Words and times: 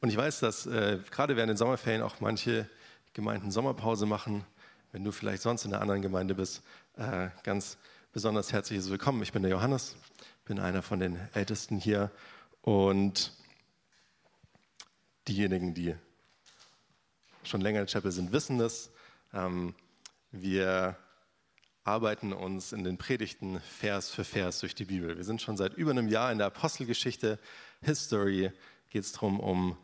Und 0.00 0.10
ich 0.10 0.16
weiß, 0.16 0.38
dass 0.40 0.66
äh, 0.66 1.00
gerade 1.10 1.34
während 1.34 1.50
den 1.50 1.56
Sommerferien 1.56 2.02
auch 2.02 2.20
manche 2.20 2.68
Gemeinden 3.14 3.50
Sommerpause 3.50 4.06
machen. 4.06 4.44
Wenn 4.92 5.02
du 5.02 5.10
vielleicht 5.10 5.42
sonst 5.42 5.64
in 5.64 5.72
einer 5.72 5.82
anderen 5.82 6.02
Gemeinde 6.02 6.36
bist, 6.36 6.62
äh, 6.96 7.30
ganz 7.42 7.78
besonders 8.12 8.52
herzliches 8.52 8.90
Willkommen. 8.90 9.22
Ich 9.22 9.32
bin 9.32 9.42
der 9.42 9.50
Johannes, 9.50 9.96
bin 10.44 10.60
einer 10.60 10.82
von 10.82 11.00
den 11.00 11.18
Ältesten 11.34 11.78
hier 11.78 12.12
und 12.62 13.32
diejenigen, 15.26 15.74
die 15.74 15.96
schon 17.42 17.60
länger 17.60 17.80
in 17.80 17.86
Chapel 17.86 18.12
sind, 18.12 18.30
wissen 18.30 18.58
das. 18.58 18.90
Ähm, 19.34 19.74
wir 20.30 20.96
arbeiten 21.82 22.32
uns 22.32 22.72
in 22.72 22.84
den 22.84 22.98
Predigten 22.98 23.60
Vers 23.60 24.10
für 24.10 24.22
Vers 24.22 24.60
durch 24.60 24.76
die 24.76 24.84
Bibel. 24.84 25.16
Wir 25.16 25.24
sind 25.24 25.42
schon 25.42 25.56
seit 25.56 25.74
über 25.74 25.90
einem 25.90 26.06
Jahr 26.06 26.30
in 26.30 26.38
der 26.38 26.46
Apostelgeschichte. 26.46 27.40
History 27.80 28.52
geht 28.90 29.02
es 29.02 29.12
darum, 29.12 29.40
um 29.40 29.76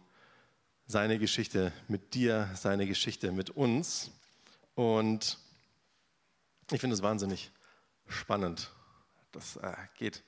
seine 0.87 1.19
Geschichte 1.19 1.73
mit 1.89 2.14
dir, 2.14 2.50
seine 2.54 2.86
Geschichte 2.86 3.32
mit 3.32 3.50
uns. 3.50 4.11
Und 4.75 5.39
ich 6.71 6.81
finde 6.81 6.95
es 6.95 7.03
wahnsinnig 7.03 7.50
spannend. 8.08 8.71
Das 9.32 9.57
äh, 9.57 9.75
geht 9.99 10.22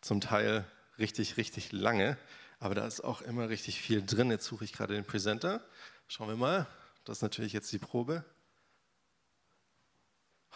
zum 0.00 0.20
Teil 0.20 0.64
richtig, 0.98 1.36
richtig 1.36 1.72
lange, 1.72 2.18
aber 2.58 2.74
da 2.74 2.86
ist 2.86 3.02
auch 3.02 3.20
immer 3.22 3.48
richtig 3.48 3.80
viel 3.80 4.04
drin. 4.04 4.30
Jetzt 4.30 4.46
suche 4.46 4.64
ich 4.64 4.72
gerade 4.72 4.94
den 4.94 5.04
Presenter. 5.04 5.64
Schauen 6.08 6.28
wir 6.28 6.36
mal. 6.36 6.66
Das 7.04 7.18
ist 7.18 7.22
natürlich 7.22 7.52
jetzt 7.52 7.72
die 7.72 7.78
Probe. 7.78 8.24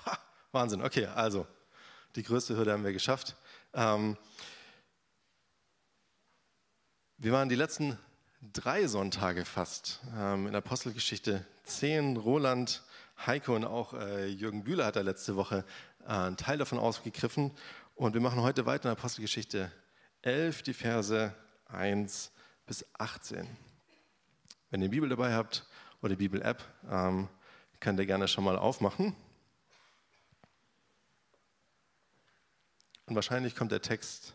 Ha, 0.04 0.18
Wahnsinn. 0.52 0.82
Okay, 0.82 1.06
also 1.06 1.46
die 2.16 2.22
größte 2.22 2.56
Hürde 2.56 2.72
haben 2.72 2.84
wir 2.84 2.92
geschafft. 2.92 3.36
Ähm, 3.72 4.16
wir 7.18 7.32
waren 7.32 7.48
die 7.48 7.54
letzten 7.54 7.98
drei 8.50 8.86
Sonntage 8.86 9.44
fast 9.44 10.00
ähm, 10.16 10.48
in 10.48 10.54
Apostelgeschichte 10.54 11.46
10. 11.64 12.16
Roland, 12.16 12.82
Heiko 13.24 13.54
und 13.54 13.64
auch 13.64 13.94
äh, 13.94 14.26
Jürgen 14.26 14.64
Bühler 14.64 14.86
hat 14.86 14.96
da 14.96 15.00
letzte 15.00 15.36
Woche 15.36 15.64
äh, 16.00 16.08
einen 16.08 16.36
Teil 16.36 16.58
davon 16.58 16.78
ausgegriffen. 16.78 17.52
Und 17.94 18.14
wir 18.14 18.20
machen 18.20 18.40
heute 18.40 18.66
weiter 18.66 18.88
in 18.88 18.96
Apostelgeschichte 18.96 19.70
11, 20.22 20.62
die 20.62 20.74
Verse 20.74 21.32
1 21.66 22.32
bis 22.66 22.84
18. 22.98 23.46
Wenn 24.70 24.80
ihr 24.80 24.88
die 24.88 24.96
Bibel 24.96 25.08
dabei 25.08 25.34
habt 25.34 25.66
oder 26.00 26.10
die 26.10 26.16
Bibel-App, 26.16 26.64
ähm, 26.90 27.28
könnt 27.78 28.00
ihr 28.00 28.06
gerne 28.06 28.26
schon 28.26 28.44
mal 28.44 28.58
aufmachen. 28.58 29.14
Und 33.06 33.14
wahrscheinlich 33.14 33.54
kommt 33.54 33.70
der 33.70 33.82
Text 33.82 34.34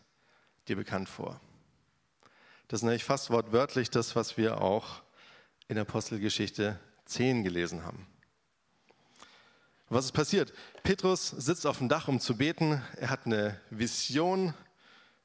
dir 0.68 0.76
bekannt 0.76 1.08
vor. 1.08 1.40
Das 2.68 2.80
ist 2.80 2.84
nämlich 2.84 3.04
fast 3.04 3.30
wortwörtlich 3.30 3.88
das, 3.88 4.14
was 4.14 4.36
wir 4.36 4.60
auch 4.60 5.00
in 5.68 5.78
Apostelgeschichte 5.78 6.78
10 7.06 7.42
gelesen 7.42 7.82
haben. 7.82 8.06
Was 9.88 10.04
ist 10.04 10.12
passiert? 10.12 10.52
Petrus 10.82 11.30
sitzt 11.30 11.66
auf 11.66 11.78
dem 11.78 11.88
Dach, 11.88 12.08
um 12.08 12.20
zu 12.20 12.36
beten. 12.36 12.82
Er 12.96 13.08
hat 13.08 13.24
eine 13.24 13.58
Vision, 13.70 14.52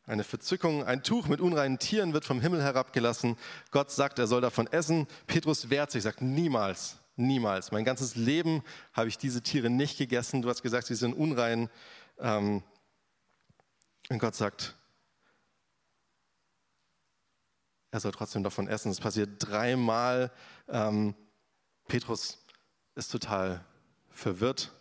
eine 0.06 0.24
Verzückung. 0.24 0.86
Ein 0.86 1.04
Tuch 1.04 1.28
mit 1.28 1.42
unreinen 1.42 1.80
Tieren 1.80 2.14
wird 2.14 2.24
vom 2.24 2.40
Himmel 2.40 2.64
herabgelassen. 2.64 3.36
Gott 3.72 3.92
sagt, 3.92 4.20
er 4.20 4.28
soll 4.28 4.40
davon 4.40 4.68
essen. 4.68 5.06
Petrus 5.28 5.70
wehrt 5.70 5.92
sich, 5.92 6.04
sagt, 6.04 6.22
niemals, 6.22 6.96
niemals. 7.18 7.74
Mein 7.74 7.84
ganzes 7.84 8.16
Leben 8.16 8.64
habe 8.94 9.10
ich 9.10 9.18
diese 9.18 9.42
Tiere 9.42 9.70
nicht 9.70 9.98
gegessen. 9.98 10.42
Du 10.42 10.48
hast 10.48 10.62
gesagt, 10.62 10.88
sie 10.88 10.96
sind 10.96 11.12
unrein. 11.12 11.70
Ähm, 12.20 12.64
und 14.08 14.20
Gott 14.20 14.36
sagt, 14.36 14.78
er 17.94 18.00
soll 18.00 18.12
trotzdem 18.12 18.42
davon 18.42 18.68
essen. 18.68 18.92
Es 18.92 19.00
passiert 19.00 19.30
dreimal. 19.38 20.32
Ähm, 20.68 21.14
Petrus 21.88 22.40
ist 22.96 23.12
total 23.12 23.64
verwirrt. 24.10 24.72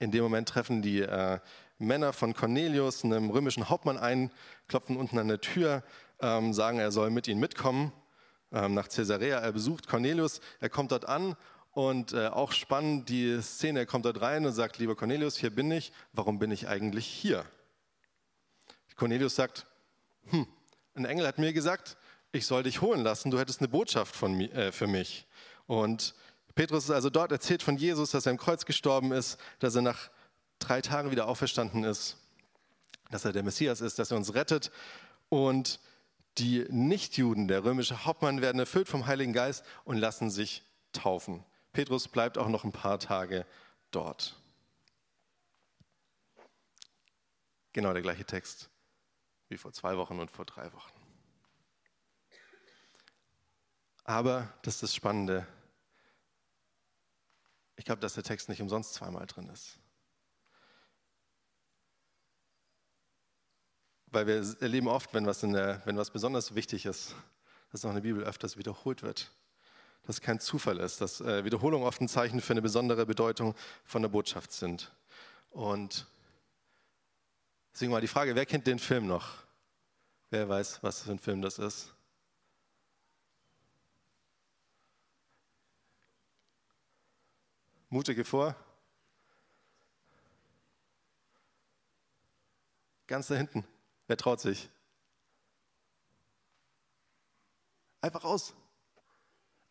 In 0.00 0.10
dem 0.10 0.24
Moment 0.24 0.48
treffen 0.48 0.82
die 0.82 1.02
äh, 1.02 1.38
Männer 1.78 2.12
von 2.12 2.34
Cornelius, 2.34 3.04
einem 3.04 3.30
römischen 3.30 3.68
Hauptmann, 3.68 3.98
ein, 3.98 4.32
klopfen 4.66 4.96
unten 4.96 5.16
an 5.16 5.28
der 5.28 5.40
Tür, 5.40 5.84
ähm, 6.20 6.52
sagen, 6.52 6.80
er 6.80 6.90
soll 6.90 7.10
mit 7.10 7.28
ihnen 7.28 7.38
mitkommen 7.38 7.92
ähm, 8.50 8.74
nach 8.74 8.88
Caesarea. 8.88 9.38
Er 9.38 9.52
besucht 9.52 9.86
Cornelius, 9.86 10.40
er 10.58 10.70
kommt 10.70 10.90
dort 10.90 11.08
an 11.08 11.36
und 11.70 12.14
äh, 12.14 12.26
auch 12.26 12.50
spannend 12.50 13.08
die 13.08 13.40
Szene, 13.42 13.78
er 13.78 13.86
kommt 13.86 14.06
dort 14.06 14.20
rein 14.20 14.44
und 14.44 14.52
sagt, 14.52 14.78
lieber 14.78 14.96
Cornelius, 14.96 15.36
hier 15.36 15.50
bin 15.50 15.70
ich, 15.70 15.92
warum 16.12 16.40
bin 16.40 16.50
ich 16.50 16.66
eigentlich 16.66 17.06
hier? 17.06 17.44
Cornelius 18.96 19.36
sagt, 19.36 19.66
hm, 20.30 20.48
ein 20.96 21.04
Engel 21.04 21.26
hat 21.26 21.38
mir 21.38 21.52
gesagt, 21.52 21.96
ich 22.32 22.46
soll 22.46 22.62
dich 22.62 22.80
holen 22.80 23.02
lassen, 23.02 23.30
du 23.30 23.38
hättest 23.38 23.60
eine 23.60 23.68
Botschaft 23.68 24.14
von, 24.14 24.40
äh, 24.40 24.72
für 24.72 24.86
mich. 24.86 25.26
Und 25.66 26.14
Petrus 26.54 26.84
ist 26.84 26.90
also 26.90 27.10
dort, 27.10 27.32
erzählt 27.32 27.62
von 27.62 27.76
Jesus, 27.76 28.10
dass 28.10 28.26
er 28.26 28.32
im 28.32 28.38
Kreuz 28.38 28.64
gestorben 28.64 29.12
ist, 29.12 29.38
dass 29.58 29.74
er 29.74 29.82
nach 29.82 30.10
drei 30.58 30.80
Tagen 30.80 31.10
wieder 31.10 31.26
auferstanden 31.28 31.84
ist, 31.84 32.16
dass 33.10 33.24
er 33.24 33.32
der 33.32 33.42
Messias 33.42 33.80
ist, 33.80 33.98
dass 33.98 34.10
er 34.10 34.16
uns 34.16 34.34
rettet. 34.34 34.70
Und 35.28 35.80
die 36.38 36.66
Nichtjuden, 36.70 37.48
der 37.48 37.64
römische 37.64 38.04
Hauptmann, 38.04 38.40
werden 38.40 38.58
erfüllt 38.58 38.88
vom 38.88 39.06
Heiligen 39.06 39.32
Geist 39.32 39.64
und 39.84 39.98
lassen 39.98 40.30
sich 40.30 40.62
taufen. 40.92 41.44
Petrus 41.72 42.08
bleibt 42.08 42.38
auch 42.38 42.48
noch 42.48 42.64
ein 42.64 42.72
paar 42.72 42.98
Tage 42.98 43.44
dort. 43.90 44.36
Genau 47.72 47.92
der 47.92 48.02
gleiche 48.02 48.24
Text 48.24 48.70
wie 49.48 49.56
vor 49.56 49.72
zwei 49.72 49.96
Wochen 49.96 50.18
und 50.18 50.30
vor 50.30 50.44
drei 50.44 50.72
Wochen. 50.72 50.92
Aber 54.04 54.52
das 54.62 54.74
ist 54.74 54.82
das 54.84 54.94
Spannende. 54.94 55.46
Ich 57.76 57.84
glaube, 57.84 58.00
dass 58.00 58.14
der 58.14 58.22
Text 58.22 58.48
nicht 58.48 58.62
umsonst 58.62 58.94
zweimal 58.94 59.26
drin 59.26 59.48
ist. 59.48 59.78
Weil 64.06 64.26
wir 64.26 64.36
erleben 64.60 64.88
oft, 64.88 65.12
wenn 65.12 65.26
was, 65.26 65.40
der, 65.40 65.82
wenn 65.84 65.96
was 65.96 66.10
besonders 66.10 66.54
wichtig 66.54 66.86
ist, 66.86 67.14
dass 67.70 67.84
auch 67.84 67.90
in 67.90 67.96
der 67.96 68.02
Bibel 68.02 68.22
öfters 68.22 68.56
wiederholt 68.56 69.02
wird. 69.02 69.32
Dass 70.04 70.20
kein 70.20 70.38
Zufall 70.38 70.78
ist, 70.78 71.00
dass 71.00 71.20
äh, 71.20 71.44
Wiederholungen 71.44 71.86
oft 71.86 72.00
ein 72.00 72.08
Zeichen 72.08 72.40
für 72.40 72.52
eine 72.52 72.62
besondere 72.62 73.04
Bedeutung 73.06 73.56
von 73.84 74.02
der 74.02 74.08
Botschaft 74.08 74.52
sind. 74.52 74.94
Und 75.50 76.06
deswegen 77.76 77.92
mal 77.92 78.00
die 78.00 78.08
Frage, 78.08 78.34
wer 78.34 78.46
kennt 78.46 78.66
den 78.66 78.78
Film 78.78 79.06
noch? 79.06 79.34
Wer 80.30 80.48
weiß, 80.48 80.82
was 80.82 81.02
für 81.02 81.10
ein 81.10 81.18
Film 81.18 81.42
das 81.42 81.58
ist? 81.58 81.94
Mutige 87.90 88.24
vor. 88.24 88.56
Ganz 93.06 93.26
da 93.26 93.34
hinten. 93.34 93.62
Wer 94.06 94.16
traut 94.16 94.40
sich? 94.40 94.70
Einfach 98.00 98.24
aus. 98.24 98.54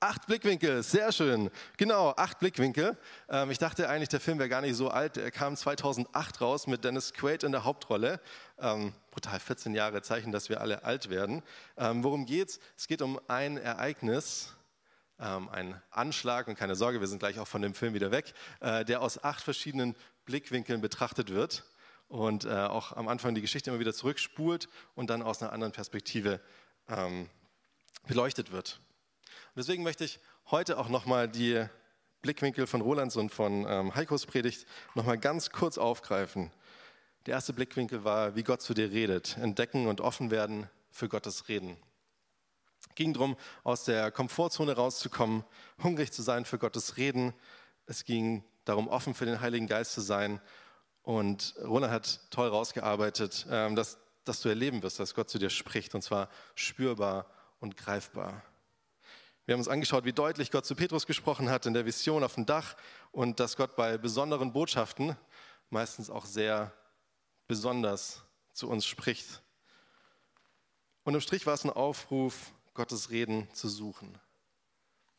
Acht 0.02 0.28
Blickwinkel, 0.28 0.84
sehr 0.84 1.12
schön. 1.14 1.50
Genau, 1.78 2.14
acht 2.18 2.40
Blickwinkel. 2.40 2.98
Ähm, 3.30 3.50
ich 3.50 3.60
dachte 3.60 3.88
eigentlich, 3.88 4.10
der 4.10 4.20
Film 4.20 4.40
wäre 4.40 4.50
gar 4.50 4.60
nicht 4.60 4.76
so 4.76 4.90
alt. 4.90 5.16
Er 5.16 5.32
kam 5.32 5.56
2008 5.56 6.42
raus 6.42 6.68
mit 6.68 6.84
Dennis 6.84 7.14
Quaid 7.14 7.44
in 7.44 7.54
der 7.54 7.64
Hauptrolle. 7.64 8.20
Ähm, 8.60 8.94
brutal, 9.10 9.40
14 9.40 9.74
Jahre 9.74 10.02
Zeichen, 10.02 10.34
dass 10.34 10.50
wir 10.50 10.60
alle 10.60 10.84
alt 10.84 11.10
werden. 11.10 11.44
Ähm, 11.78 12.04
worum 12.04 12.26
geht's? 12.26 12.60
Es 12.76 12.88
geht 12.88 13.02
um 13.02 13.22
ein 13.30 13.56
Ereignis, 13.56 14.54
ähm, 15.18 15.48
ein 15.48 15.82
Anschlag, 15.92 16.50
und 16.50 16.56
keine 16.56 16.76
Sorge, 16.76 17.00
wir 17.00 17.08
sind 17.08 17.20
gleich 17.20 17.40
auch 17.40 17.48
von 17.48 17.62
dem 17.62 17.74
Film 17.74 17.94
wieder 17.94 18.12
weg, 18.12 18.34
äh, 18.60 18.84
der 18.84 19.02
aus 19.02 19.24
acht 19.24 19.42
verschiedenen 19.42 19.96
Blickwinkeln 20.26 20.82
betrachtet 20.82 21.30
wird 21.30 21.64
und 22.10 22.44
äh, 22.44 22.50
auch 22.50 22.92
am 22.92 23.08
Anfang 23.08 23.34
die 23.34 23.42
Geschichte 23.42 23.70
immer 23.70 23.80
wieder 23.80 23.94
zurückspult 23.94 24.68
und 24.94 25.10
dann 25.10 25.22
aus 25.22 25.42
einer 25.42 25.54
anderen 25.54 25.72
Perspektive 25.72 26.42
ähm, 26.90 27.30
beleuchtet 28.08 28.52
wird. 28.52 28.82
Und 29.56 29.60
deswegen 29.60 29.84
möchte 29.84 30.04
ich 30.04 30.20
heute 30.52 30.78
auch 30.78 30.90
nochmal 30.90 31.30
die 31.30 31.66
Blickwinkel 32.22 32.68
von 32.68 32.82
Rolands 32.82 33.16
und 33.16 33.30
von 33.30 33.66
ähm, 33.66 33.96
Heikos 33.96 34.26
Predigt 34.26 34.66
nochmal 34.96 35.18
ganz 35.18 35.50
kurz 35.50 35.78
aufgreifen. 35.78 36.52
Der 37.26 37.36
erste 37.36 37.54
Blickwinkel 37.54 38.04
war, 38.04 38.36
wie 38.36 38.44
Gott 38.44 38.62
zu 38.62 38.74
dir 38.74 38.92
redet, 38.92 39.38
entdecken 39.38 39.88
und 39.88 40.02
offen 40.02 40.30
werden 40.30 40.70
für 40.92 41.08
Gottes 41.08 41.48
Reden. 41.48 41.78
Es 42.82 42.96
ging 42.96 43.14
darum, 43.14 43.38
aus 43.64 43.86
der 43.86 44.12
Komfortzone 44.12 44.74
rauszukommen, 44.74 45.46
hungrig 45.82 46.12
zu 46.12 46.22
sein 46.22 46.44
für 46.44 46.58
Gottes 46.58 46.98
Reden. 46.98 47.34
Es 47.86 48.04
ging 48.04 48.44
darum, 48.66 48.90
offen 48.90 49.14
für 49.14 49.26
den 49.26 49.40
Heiligen 49.40 49.68
Geist 49.68 49.94
zu 49.94 50.02
sein. 50.02 50.42
Und 51.02 51.56
Roland 51.64 51.94
hat 51.94 52.30
toll 52.30 52.50
rausgearbeitet, 52.50 53.48
ähm, 53.50 53.78
dass, 53.78 54.00
dass 54.26 54.42
du 54.42 54.50
erleben 54.50 54.84
wirst, 54.84 55.00
dass 55.00 55.16
Gott 55.16 55.30
zu 55.30 55.40
dir 55.40 55.50
spricht, 55.50 55.96
und 55.96 56.02
zwar 56.02 56.28
spürbar 56.56 57.28
und 57.62 57.78
greifbar. 57.78 58.44
Wir 59.46 59.54
haben 59.54 59.60
uns 59.60 59.68
angeschaut, 59.68 60.06
wie 60.06 60.14
deutlich 60.14 60.50
Gott 60.50 60.66
zu 60.66 60.76
Petrus 60.76 61.06
gesprochen 61.06 61.52
hat 61.52 61.68
in 61.68 61.76
der 61.76 61.86
Vision 61.86 62.24
auf 62.24 62.34
dem 62.34 62.48
Dach 62.48 62.76
und 63.12 63.40
dass 63.40 63.56
Gott 63.56 63.76
bei 63.76 63.98
besonderen 64.00 64.52
Botschaften 64.52 65.16
meistens 65.70 66.10
auch 66.10 66.26
sehr 66.26 66.74
besonders 67.48 68.24
zu 68.54 68.68
uns 68.68 68.88
spricht. 68.88 69.44
Und 71.04 71.14
im 71.14 71.22
Strich 71.22 71.46
war 71.46 71.54
es 71.54 71.64
ein 71.64 71.70
Aufruf, 71.70 72.54
Gottes 72.74 73.12
Reden 73.12 73.48
zu 73.54 73.70
suchen. 73.70 74.18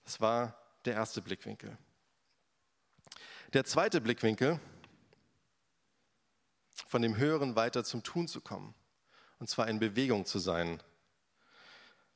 Das 0.02 0.20
war 0.20 0.58
der 0.84 0.94
erste 0.94 1.22
Blickwinkel. 1.22 1.79
Der 3.52 3.64
zweite 3.64 4.00
Blickwinkel, 4.00 4.58
von 6.88 7.00
dem 7.00 7.17
Hören 7.17 7.55
weiter 7.55 7.84
zum 7.84 8.02
Tun 8.02 8.26
zu 8.26 8.40
kommen. 8.40 8.75
Und 9.38 9.49
zwar 9.49 9.69
in 9.69 9.79
Bewegung 9.79 10.26
zu 10.26 10.38
sein. 10.38 10.82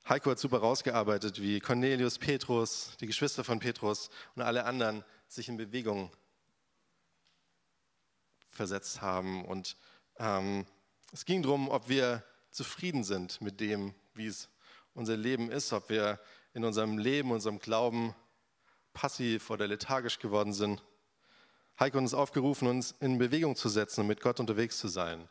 Heiko 0.08 0.30
hat 0.30 0.38
super 0.38 0.58
rausgearbeitet, 0.58 1.40
wie 1.40 1.60
Cornelius, 1.60 2.18
Petrus, 2.18 2.96
die 3.00 3.06
Geschwister 3.06 3.44
von 3.44 3.60
Petrus 3.60 4.10
und 4.34 4.42
alle 4.42 4.64
anderen 4.64 5.04
sich 5.28 5.48
in 5.48 5.56
Bewegung 5.56 6.10
versetzt 8.50 9.00
haben. 9.00 9.44
Und 9.44 9.76
ähm, 10.18 10.66
es 11.12 11.24
ging 11.24 11.42
darum, 11.42 11.68
ob 11.68 11.88
wir 11.88 12.24
zufrieden 12.50 13.04
sind 13.04 13.40
mit 13.40 13.60
dem, 13.60 13.94
wie 14.14 14.26
es 14.26 14.48
unser 14.94 15.16
Leben 15.16 15.50
ist, 15.50 15.72
ob 15.72 15.88
wir 15.88 16.18
in 16.52 16.64
unserem 16.64 16.98
Leben, 16.98 17.30
unserem 17.30 17.58
Glauben 17.58 18.14
passiv 18.92 19.50
oder 19.50 19.66
lethargisch 19.66 20.18
geworden 20.18 20.52
sind. 20.52 20.82
Heiko 21.78 21.96
hat 21.96 22.02
uns 22.02 22.14
aufgerufen, 22.14 22.68
uns 22.68 22.92
in 23.00 23.18
Bewegung 23.18 23.56
zu 23.56 23.68
setzen 23.68 24.02
und 24.02 24.06
mit 24.08 24.20
Gott 24.20 24.40
unterwegs 24.40 24.78
zu 24.78 24.88
sein, 24.88 25.28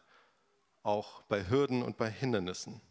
auch 0.83 1.21
bei 1.23 1.47
Hürden 1.49 1.83
und 1.83 1.97
bei 1.97 2.09
Hindernissen. 2.09 2.81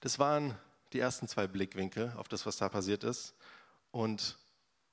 Das 0.00 0.18
waren 0.18 0.58
die 0.92 1.00
ersten 1.00 1.28
zwei 1.28 1.46
Blickwinkel 1.46 2.12
auf 2.16 2.28
das, 2.28 2.46
was 2.46 2.56
da 2.56 2.68
passiert 2.68 3.04
ist. 3.04 3.34
Und 3.90 4.38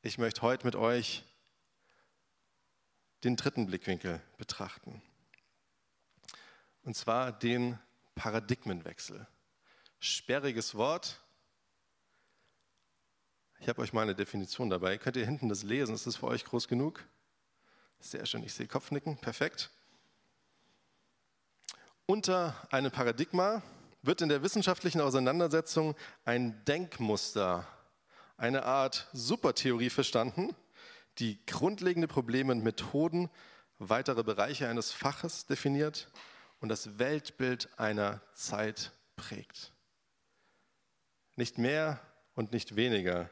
ich 0.01 0.17
möchte 0.17 0.41
heute 0.41 0.65
mit 0.65 0.75
euch 0.75 1.23
den 3.23 3.35
dritten 3.35 3.65
Blickwinkel 3.65 4.21
betrachten. 4.37 5.01
Und 6.83 6.95
zwar 6.95 7.31
den 7.31 7.79
Paradigmenwechsel. 8.15 9.27
Sperriges 9.99 10.75
Wort. 10.75 11.19
Ich 13.59 13.69
habe 13.69 13.81
euch 13.81 13.93
mal 13.93 14.01
eine 14.01 14.15
Definition 14.15 14.69
dabei. 14.69 14.97
Könnt 14.97 15.15
ihr 15.15 15.25
hinten 15.25 15.47
das 15.47 15.63
lesen? 15.63 15.95
Ist 15.95 16.05
das 16.05 16.17
für 16.17 16.27
euch 16.27 16.43
groß 16.43 16.67
genug? 16.67 17.03
Sehr 17.99 18.25
schön, 18.25 18.43
ich 18.43 18.53
sehe 18.53 18.67
Kopfnicken. 18.67 19.17
Perfekt. 19.17 19.71
Unter 22.05 22.67
einem 22.69 22.91
Paradigma 22.91 23.63
wird 24.03 24.21
in 24.21 24.29
der 24.29 24.43
wissenschaftlichen 24.43 25.01
Auseinandersetzung 25.01 25.95
ein 26.25 26.63
Denkmuster, 26.65 27.65
eine 28.37 28.63
Art 28.63 29.07
Supertheorie 29.13 29.89
verstanden, 29.89 30.53
die 31.19 31.43
grundlegende 31.45 32.07
Probleme 32.07 32.51
und 32.51 32.63
Methoden 32.63 33.29
weitere 33.79 34.23
Bereiche 34.23 34.67
eines 34.67 34.91
Faches 34.91 35.45
definiert 35.45 36.09
und 36.59 36.69
das 36.69 36.99
Weltbild 36.99 37.69
einer 37.77 38.21
Zeit 38.33 38.91
prägt. 39.15 39.71
Nicht 41.35 41.57
mehr 41.57 41.99
und 42.35 42.51
nicht 42.51 42.75
weniger. 42.75 43.29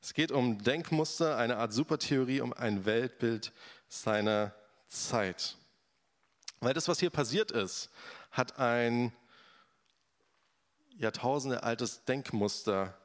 Es 0.00 0.14
geht 0.14 0.32
um 0.32 0.62
Denkmuster, 0.62 1.36
eine 1.36 1.58
Art 1.58 1.72
Supertheorie, 1.72 2.40
um 2.40 2.52
ein 2.52 2.84
Weltbild 2.84 3.52
seiner 3.88 4.52
Zeit. 4.88 5.56
Weil 6.60 6.74
das, 6.74 6.88
was 6.88 6.98
hier 6.98 7.10
passiert 7.10 7.52
ist, 7.52 7.90
hat 8.32 8.58
ein 8.58 9.12
Jahrtausende 10.96 11.62
altes 11.62 12.04
Denkmuster 12.04 12.98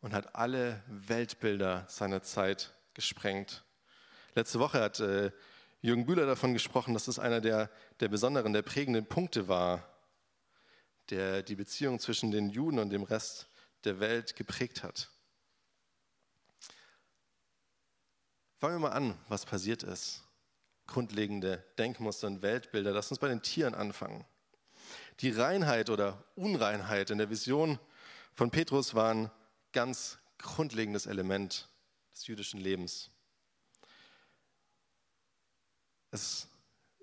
und 0.00 0.14
hat 0.14 0.34
alle 0.34 0.82
Weltbilder 0.86 1.84
seiner 1.88 2.22
Zeit 2.22 2.72
gesprengt. 2.94 3.64
Letzte 4.34 4.58
Woche 4.58 4.80
hat 4.80 5.00
äh, 5.00 5.30
Jürgen 5.80 6.06
Bühler 6.06 6.26
davon 6.26 6.52
gesprochen, 6.52 6.94
dass 6.94 7.08
es 7.08 7.18
einer 7.18 7.40
der, 7.40 7.68
der 8.00 8.08
besonderen, 8.08 8.52
der 8.52 8.62
prägenden 8.62 9.06
Punkte 9.06 9.48
war, 9.48 9.82
der 11.10 11.42
die 11.42 11.56
Beziehung 11.56 11.98
zwischen 11.98 12.30
den 12.30 12.50
Juden 12.50 12.78
und 12.78 12.90
dem 12.90 13.02
Rest 13.02 13.48
der 13.84 13.98
Welt 13.98 14.36
geprägt 14.36 14.82
hat. 14.84 15.10
Fangen 18.58 18.76
wir 18.76 18.88
mal 18.88 18.92
an, 18.92 19.18
was 19.28 19.44
passiert 19.44 19.82
ist. 19.82 20.22
Grundlegende 20.86 21.64
Denkmuster 21.78 22.28
und 22.28 22.42
Weltbilder. 22.42 22.92
Lass 22.92 23.10
uns 23.10 23.18
bei 23.18 23.28
den 23.28 23.42
Tieren 23.42 23.74
anfangen. 23.74 24.24
Die 25.22 25.30
Reinheit 25.30 25.88
oder 25.88 26.24
Unreinheit 26.34 27.10
in 27.10 27.18
der 27.18 27.30
Vision 27.30 27.78
von 28.34 28.50
Petrus 28.50 28.96
war 28.96 29.14
ein 29.14 29.30
ganz 29.72 30.18
grundlegendes 30.36 31.06
Element 31.06 31.68
des 32.12 32.26
jüdischen 32.26 32.58
Lebens. 32.58 33.08
Es 36.10 36.48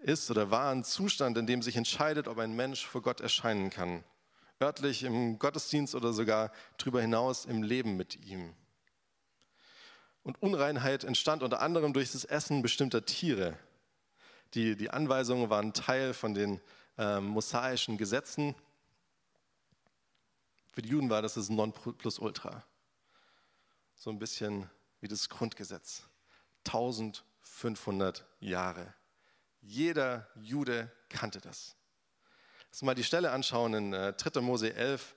ist 0.01 0.29
oder 0.29 0.51
war 0.51 0.69
ein 0.69 0.83
Zustand, 0.83 1.37
in 1.37 1.47
dem 1.47 1.61
sich 1.61 1.77
entscheidet, 1.77 2.27
ob 2.27 2.39
ein 2.39 2.57
Mensch 2.57 2.85
vor 2.85 3.01
Gott 3.01 3.21
erscheinen 3.21 3.69
kann. 3.69 4.03
Örtlich 4.61 5.03
im 5.03 5.39
Gottesdienst 5.39 5.95
oder 5.95 6.11
sogar 6.11 6.51
darüber 6.77 6.99
hinaus 6.99 7.45
im 7.45 7.63
Leben 7.63 7.95
mit 7.95 8.17
ihm. 8.25 8.53
Und 10.23 10.41
Unreinheit 10.41 11.05
entstand 11.05 11.41
unter 11.41 11.61
anderem 11.61 11.93
durch 11.93 12.11
das 12.11 12.25
Essen 12.25 12.61
bestimmter 12.61 13.05
Tiere. 13.05 13.57
Die, 14.55 14.75
die 14.75 14.89
Anweisungen 14.89 15.49
waren 15.49 15.71
Teil 15.71 16.13
von 16.13 16.33
den 16.33 16.59
äh, 16.99 17.21
mosaischen 17.21 17.97
Gesetzen. 17.97 18.53
Für 20.73 20.81
die 20.81 20.89
Juden 20.89 21.09
war 21.09 21.21
das 21.21 21.35
das 21.35 21.49
Nonplusultra. 21.49 22.63
So 23.95 24.09
ein 24.09 24.19
bisschen 24.19 24.69
wie 24.99 25.07
das 25.07 25.29
Grundgesetz. 25.29 26.03
1500 26.67 28.25
Jahre. 28.41 28.93
Jeder 29.61 30.27
Jude 30.35 30.91
kannte 31.07 31.39
das. 31.39 31.75
Lass 32.69 32.81
uns 32.81 32.81
mal 32.83 32.95
die 32.95 33.03
Stelle 33.03 33.31
anschauen 33.31 33.73
in 33.73 33.93
äh, 33.93 34.13
3. 34.13 34.41
Mose 34.41 34.73
11, 34.73 35.15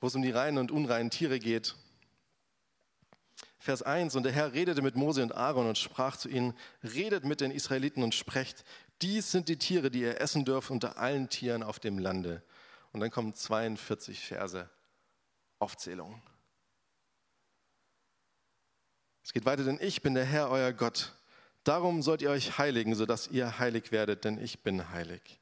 wo 0.00 0.06
es 0.06 0.14
um 0.14 0.22
die 0.22 0.30
reinen 0.30 0.58
und 0.58 0.70
unreinen 0.70 1.10
Tiere 1.10 1.38
geht. 1.38 1.76
Vers 3.58 3.82
1, 3.82 4.16
und 4.16 4.22
der 4.22 4.32
Herr 4.32 4.54
redete 4.54 4.80
mit 4.80 4.96
Mose 4.96 5.22
und 5.22 5.34
Aaron 5.34 5.66
und 5.68 5.76
sprach 5.76 6.16
zu 6.16 6.30
ihnen, 6.30 6.54
redet 6.82 7.24
mit 7.24 7.42
den 7.42 7.50
Israeliten 7.50 8.02
und 8.02 8.14
sprecht, 8.14 8.64
dies 9.02 9.30
sind 9.30 9.48
die 9.48 9.56
Tiere, 9.56 9.90
die 9.90 10.00
ihr 10.00 10.20
essen 10.20 10.44
dürft 10.44 10.70
unter 10.70 10.98
allen 10.98 11.28
Tieren 11.28 11.62
auf 11.62 11.78
dem 11.78 11.98
Lande. 11.98 12.42
Und 12.92 13.00
dann 13.00 13.10
kommen 13.10 13.34
42 13.34 14.20
Verse 14.20 14.68
Aufzählung. 15.58 16.20
Es 19.22 19.32
geht 19.32 19.44
weiter, 19.44 19.64
denn 19.64 19.78
ich 19.80 20.02
bin 20.02 20.14
der 20.14 20.24
Herr, 20.24 20.50
euer 20.50 20.72
Gott. 20.72 21.12
Darum 21.64 22.02
sollt 22.02 22.22
ihr 22.22 22.30
euch 22.30 22.58
heiligen, 22.58 22.94
sodass 22.94 23.28
ihr 23.28 23.58
heilig 23.58 23.92
werdet, 23.92 24.24
denn 24.24 24.42
ich 24.42 24.62
bin 24.62 24.90
heilig. 24.90 25.40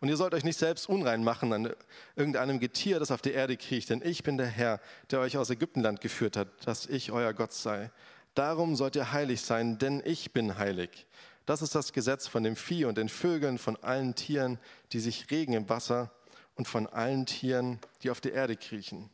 Und 0.00 0.08
ihr 0.08 0.16
sollt 0.16 0.34
euch 0.34 0.44
nicht 0.44 0.58
selbst 0.58 0.88
unrein 0.88 1.22
machen 1.22 1.52
an 1.52 1.72
irgendeinem 2.16 2.58
Getier, 2.58 2.98
das 2.98 3.10
auf 3.10 3.22
der 3.22 3.34
Erde 3.34 3.56
kriecht, 3.56 3.90
denn 3.90 4.02
ich 4.02 4.22
bin 4.22 4.36
der 4.36 4.46
Herr, 4.46 4.80
der 5.10 5.20
euch 5.20 5.36
aus 5.36 5.50
Ägyptenland 5.50 6.00
geführt 6.00 6.36
hat, 6.36 6.48
dass 6.66 6.86
ich 6.86 7.12
euer 7.12 7.32
Gott 7.34 7.52
sei. 7.52 7.90
Darum 8.34 8.76
sollt 8.76 8.96
ihr 8.96 9.12
heilig 9.12 9.42
sein, 9.42 9.78
denn 9.78 10.02
ich 10.04 10.32
bin 10.32 10.56
heilig. 10.58 11.06
Das 11.46 11.62
ist 11.62 11.74
das 11.74 11.92
Gesetz 11.92 12.26
von 12.26 12.42
dem 12.42 12.56
Vieh 12.56 12.84
und 12.84 12.98
den 12.98 13.08
Vögeln, 13.08 13.58
von 13.58 13.76
allen 13.76 14.14
Tieren, 14.14 14.58
die 14.92 15.00
sich 15.00 15.30
regen 15.30 15.52
im 15.52 15.68
Wasser 15.68 16.12
und 16.54 16.68
von 16.68 16.86
allen 16.86 17.26
Tieren, 17.26 17.80
die 18.02 18.10
auf 18.10 18.20
der 18.20 18.32
Erde 18.32 18.56
kriechen, 18.56 19.10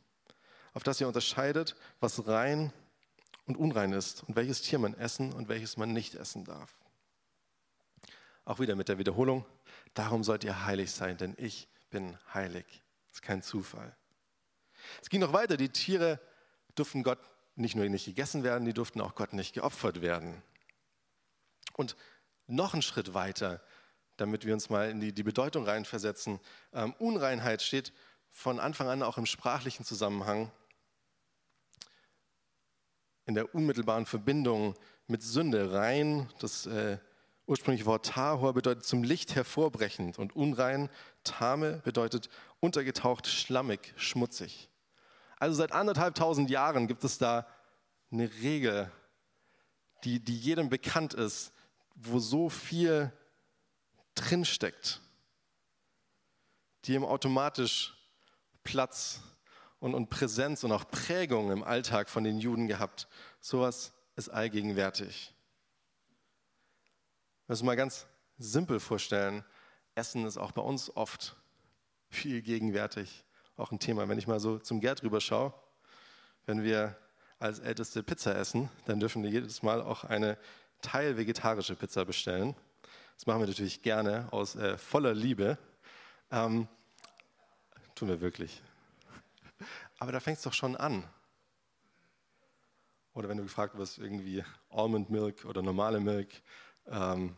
auf 0.74 0.82
das 0.82 1.00
ihr 1.00 1.06
unterscheidet, 1.06 1.76
was 2.00 2.26
rein 2.26 2.72
und 3.46 3.56
unrein 3.56 3.92
ist 3.92 4.24
und 4.24 4.36
welches 4.36 4.62
Tier 4.62 4.78
man 4.78 4.94
essen 4.94 5.32
und 5.32 5.48
welches 5.48 5.76
man 5.76 5.92
nicht 5.92 6.14
essen 6.14 6.44
darf. 6.44 6.74
Auch 8.44 8.60
wieder 8.60 8.76
mit 8.76 8.88
der 8.88 8.98
Wiederholung, 8.98 9.44
darum 9.94 10.22
sollt 10.22 10.44
ihr 10.44 10.66
heilig 10.66 10.90
sein, 10.90 11.16
denn 11.16 11.34
ich 11.38 11.68
bin 11.90 12.18
heilig. 12.34 12.66
Das 13.08 13.18
ist 13.18 13.22
kein 13.22 13.42
Zufall. 13.42 13.96
Es 15.02 15.08
ging 15.08 15.20
noch 15.20 15.32
weiter, 15.32 15.56
die 15.56 15.68
Tiere 15.68 16.20
durften 16.74 17.02
Gott 17.02 17.18
nicht 17.54 17.74
nur 17.74 17.88
nicht 17.88 18.04
gegessen 18.04 18.44
werden, 18.44 18.66
die 18.66 18.74
durften 18.74 19.00
auch 19.00 19.14
Gott 19.14 19.32
nicht 19.32 19.54
geopfert 19.54 20.02
werden. 20.02 20.42
Und 21.72 21.96
noch 22.46 22.72
einen 22.72 22.82
Schritt 22.82 23.14
weiter, 23.14 23.60
damit 24.16 24.44
wir 24.44 24.54
uns 24.54 24.70
mal 24.70 24.90
in 24.90 25.00
die, 25.00 25.12
die 25.12 25.22
Bedeutung 25.22 25.64
reinversetzen. 25.64 26.40
Ähm, 26.72 26.94
Unreinheit 26.98 27.62
steht 27.62 27.92
von 28.30 28.60
Anfang 28.60 28.88
an 28.88 29.02
auch 29.02 29.18
im 29.18 29.26
sprachlichen 29.26 29.84
Zusammenhang 29.84 30.50
in 33.24 33.34
der 33.34 33.54
unmittelbaren 33.54 34.06
Verbindung 34.06 34.74
mit 35.06 35.22
Sünde. 35.22 35.72
Rein, 35.72 36.28
das 36.38 36.66
äh, 36.66 36.98
ursprüngliche 37.46 37.86
Wort 37.86 38.06
Tahor 38.06 38.54
bedeutet 38.54 38.84
zum 38.84 39.02
Licht 39.02 39.34
hervorbrechend 39.34 40.18
und 40.18 40.34
unrein, 40.34 40.88
Tame 41.24 41.80
bedeutet 41.84 42.28
untergetaucht, 42.60 43.26
schlammig, 43.26 43.92
schmutzig. 43.96 44.68
Also 45.38 45.56
seit 45.56 45.72
anderthalbtausend 45.72 46.50
Jahren 46.50 46.86
gibt 46.86 47.04
es 47.04 47.18
da 47.18 47.46
eine 48.10 48.30
Regel, 48.42 48.90
die, 50.04 50.20
die 50.20 50.36
jedem 50.36 50.68
bekannt 50.68 51.14
ist, 51.14 51.52
wo 51.96 52.18
so 52.18 52.48
viel 52.48 53.12
drinsteckt, 54.14 55.00
die 56.84 56.94
ihm 56.94 57.04
automatisch 57.04 57.94
Platz 58.62 59.20
und, 59.80 59.94
und 59.94 60.08
Präsenz 60.10 60.64
und 60.64 60.72
auch 60.72 60.88
Prägung 60.88 61.50
im 61.50 61.64
Alltag 61.64 62.08
von 62.08 62.24
den 62.24 62.38
Juden 62.38 62.68
gehabt. 62.68 63.08
Sowas 63.40 63.92
ist 64.14 64.28
allgegenwärtig. 64.28 65.34
Wir 67.46 67.52
müssen 67.52 67.66
mal 67.66 67.76
ganz 67.76 68.06
simpel 68.38 68.80
vorstellen, 68.80 69.44
Essen 69.94 70.26
ist 70.26 70.36
auch 70.36 70.52
bei 70.52 70.62
uns 70.62 70.94
oft 70.94 71.36
viel 72.10 72.42
gegenwärtig. 72.42 73.24
Auch 73.56 73.72
ein 73.72 73.78
Thema, 73.78 74.08
wenn 74.08 74.18
ich 74.18 74.26
mal 74.26 74.40
so 74.40 74.58
zum 74.58 74.80
Gerd 74.80 75.02
rüber 75.02 75.20
schaue. 75.20 75.54
Wenn 76.44 76.62
wir 76.62 76.96
als 77.38 77.58
Älteste 77.58 78.02
Pizza 78.02 78.36
essen, 78.36 78.68
dann 78.86 79.00
dürfen 79.00 79.22
wir 79.22 79.30
jedes 79.30 79.62
Mal 79.62 79.80
auch 79.80 80.04
eine 80.04 80.38
teilvegetarische 80.86 81.74
Pizza 81.74 82.04
bestellen. 82.04 82.54
Das 83.16 83.26
machen 83.26 83.40
wir 83.40 83.48
natürlich 83.48 83.82
gerne 83.82 84.28
aus 84.32 84.54
äh, 84.54 84.78
voller 84.78 85.14
Liebe. 85.14 85.58
Ähm, 86.30 86.68
tun 87.96 88.08
wir 88.08 88.20
wirklich. 88.20 88.62
Aber 89.98 90.12
da 90.12 90.20
fängt 90.20 90.36
es 90.36 90.44
doch 90.44 90.52
schon 90.52 90.76
an. 90.76 91.02
Oder 93.14 93.28
wenn 93.28 93.38
du 93.38 93.42
gefragt 93.42 93.76
wirst, 93.76 93.98
irgendwie 93.98 94.44
Almond 94.70 95.10
Milk 95.10 95.44
oder 95.44 95.60
normale 95.60 95.98
Milk. 95.98 96.30
Ähm, 96.86 97.36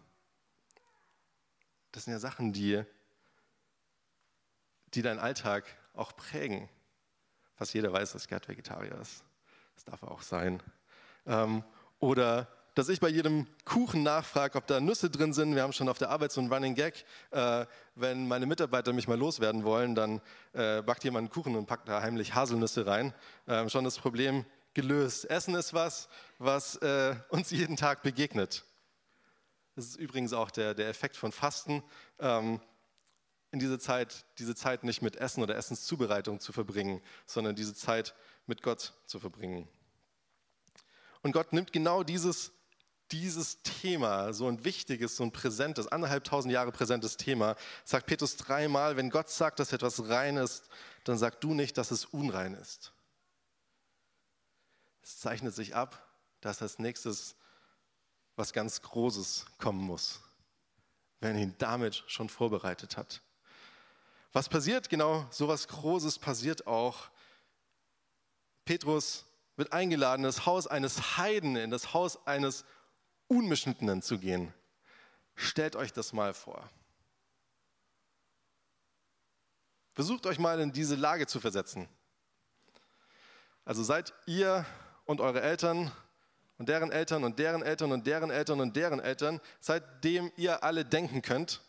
das 1.93 2.05
sind 2.05 2.13
ja 2.13 2.19
Sachen, 2.19 2.53
die, 2.53 2.85
die 4.93 5.01
deinen 5.01 5.21
Alltag 5.21 5.65
auch 5.95 6.15
prägen. 6.17 6.69
Fast 7.55 7.73
jeder 7.73 7.93
weiß, 7.93 8.13
dass 8.13 8.29
Gerd 8.29 8.47
Vegetarier 8.47 8.99
ist. 9.01 9.25
Das 9.77 9.85
darf 9.85 10.03
er 10.03 10.11
auch 10.11 10.23
sein. 10.23 10.63
Ähm, 11.25 11.65
oder 11.99 12.58
dass 12.79 12.89
ich 12.89 13.01
bei 13.01 13.09
jedem 13.09 13.49
Kuchen 13.65 14.05
nachfrage, 14.05 14.57
ob 14.57 14.69
da 14.69 14.79
Nüsse 14.79 15.11
drin 15.11 15.33
sind. 15.33 15.57
Wir 15.57 15.65
haben 15.65 15.73
schon 15.73 15.89
auf 15.89 15.99
der 15.99 16.11
Arbeit 16.11 16.31
so 16.31 16.41
einen 16.41 16.53
Running 16.53 16.77
Gag. 16.77 17.05
Äh, 17.33 17.67
wenn 17.97 18.29
meine 18.29 18.47
Mitarbeiter 18.47 18.93
mich 18.93 19.09
mal 19.09 19.19
loswerden 19.19 19.65
wollen, 19.65 19.97
dann 19.97 20.21
äh, 20.53 20.81
backt 20.83 21.03
jemand 21.03 21.25
einen 21.25 21.31
Kuchen 21.31 21.57
und 21.57 21.67
packt 21.67 21.89
da 21.89 22.01
heimlich 22.03 22.37
Haselnüsse 22.37 22.87
rein. 22.87 23.13
Ähm, 23.49 23.69
schon 23.69 23.83
das 23.83 23.99
Problem 23.99 24.45
gelöst. 24.75 25.29
Essen 25.29 25.57
ist 25.57 25.75
was, 25.75 26.09
was 26.39 26.77
äh, 26.77 27.17
uns 27.31 27.51
jeden 27.51 27.75
Tag 27.75 28.05
begegnet. 28.05 28.65
Das 29.75 29.85
ist 29.85 29.97
übrigens 29.97 30.33
auch 30.33 30.53
der, 30.53 30.75
der 30.75 30.89
Effekt 30.89 31.17
von 31.17 31.33
Fasten. 31.33 31.83
Ähm, 32.21 32.61
in 33.51 33.59
diese 33.59 33.81
Zeit, 33.81 34.25
diese 34.39 34.55
Zeit 34.55 34.85
nicht 34.85 35.03
mit 35.03 35.17
Essen 35.17 35.43
oder 35.43 35.57
Essenszubereitung 35.57 36.39
zu 36.39 36.53
verbringen, 36.53 37.03
sondern 37.27 37.57
diese 37.57 37.75
Zeit 37.75 38.15
mit 38.47 38.63
Gott 38.63 38.93
zu 39.07 39.19
verbringen. 39.19 39.67
Und 41.23 41.33
Gott 41.33 41.53
nimmt 41.53 41.73
genau 41.73 42.05
dieses 42.05 42.53
dieses 43.13 43.63
Thema, 43.63 44.33
so 44.33 44.49
ein 44.49 44.65
wichtiges, 44.65 45.17
so 45.17 45.25
ein 45.25 45.33
präsentes, 45.33 45.89
anderthalbtausend 45.89 46.53
Jahre 46.53 46.73
präsentes 46.73 47.17
Thema, 47.17 47.57
sagt 47.85 48.07
Petrus 48.07 48.37
dreimal, 48.37 48.97
wenn 48.97 49.11
Gott 49.11 49.31
sagt, 49.31 49.59
dass 49.59 49.73
etwas 49.73 50.09
rein 50.09 50.37
ist, 50.37 50.69
dann 51.05 51.19
sag 51.19 51.41
du 51.41 51.55
nicht, 51.55 51.79
dass 51.79 51.91
es 51.91 52.05
unrein 52.05 52.55
ist. 52.55 52.93
Es 55.03 55.19
zeichnet 55.19 55.55
sich 55.55 55.75
ab, 55.75 56.07
dass 56.41 56.61
als 56.63 56.79
nächstes 56.79 57.35
was 58.37 58.53
ganz 58.53 58.83
Großes 58.83 59.47
kommen 59.59 59.83
muss, 59.83 60.21
wenn 61.21 61.37
ihn 61.39 61.55
damit 61.59 62.05
schon 62.07 62.29
vorbereitet 62.29 62.97
hat. 62.97 63.23
Was 64.33 64.49
passiert? 64.49 64.89
Genau, 64.89 65.27
so 65.31 65.49
was 65.49 65.67
Großes 65.67 66.19
passiert 66.19 66.67
auch. 66.67 67.09
Petrus 68.65 69.25
wird 69.57 69.73
eingeladen, 69.73 70.21
in 70.21 70.29
das 70.29 70.47
Haus 70.47 70.67
eines 70.67 71.17
Heiden, 71.17 71.57
in 71.57 71.71
das 71.71 71.95
Haus 71.95 72.27
eines 72.27 72.65
Unbeschnittenen 73.29 74.03
zu 74.03 74.19
gehen. 74.19 74.53
Stellt 75.35 75.77
euch 75.77 75.93
das 75.93 76.13
mal 76.13 76.35
vor. 76.35 76.69
Versucht 79.93 80.27
euch 80.27 80.39
mal 80.39 80.59
in 80.61 80.73
diese 80.73 80.95
Lage 80.95 81.27
zu 81.27 81.39
versetzen. 81.39 81.89
Also 83.65 83.83
seid 83.83 84.15
ihr 84.27 84.65
und 85.05 85.21
eure 85.21 85.43
Eltern 85.43 85.93
und 86.57 86.69
deren 86.69 86.91
Eltern 86.91 87.23
und 87.25 87.39
deren 87.39 87.63
Eltern 87.63 87.93
und 87.93 88.07
deren 88.07 88.31
Eltern 88.31 88.61
und 88.61 88.77
deren 88.77 89.01
Eltern, 89.01 89.41
seitdem 89.61 90.33
ihr 90.37 90.65
alle 90.65 90.85
denken 90.85 91.23
könnt, 91.23 91.61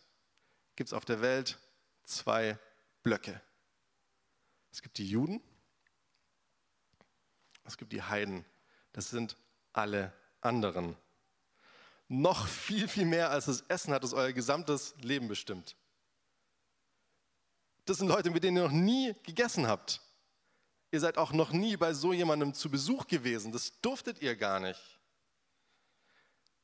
gibt 0.75 0.89
es 0.89 0.93
auf 0.93 1.05
der 1.05 1.21
Welt 1.21 1.59
zwei 2.03 2.57
Blöcke. 3.03 3.41
Es 4.71 4.81
gibt 4.81 4.97
die 4.97 5.09
Juden, 5.09 5.41
es 7.65 7.77
gibt 7.77 7.91
die 7.91 8.01
Heiden. 8.01 8.45
Das 8.93 9.09
sind 9.09 9.37
alle 9.73 10.13
anderen 10.41 10.95
noch 12.09 12.47
viel, 12.47 12.87
viel 12.87 13.05
mehr 13.05 13.29
als 13.29 13.45
das 13.45 13.61
Essen 13.69 13.93
hat 13.93 14.03
es 14.03 14.13
euer 14.13 14.33
gesamtes 14.33 14.95
Leben 14.99 15.27
bestimmt. 15.27 15.77
Das 17.85 17.97
sind 17.99 18.07
Leute, 18.07 18.31
mit 18.31 18.43
denen 18.43 18.57
ihr 18.57 18.63
noch 18.63 18.71
nie 18.71 19.15
gegessen 19.23 19.67
habt. 19.67 20.01
Ihr 20.91 20.99
seid 20.99 21.17
auch 21.17 21.31
noch 21.31 21.51
nie 21.51 21.77
bei 21.77 21.93
so 21.93 22.11
jemandem 22.11 22.53
zu 22.53 22.69
Besuch 22.69 23.07
gewesen. 23.07 23.51
Das 23.51 23.79
durftet 23.81 24.21
ihr 24.21 24.35
gar 24.35 24.59
nicht. 24.59 24.99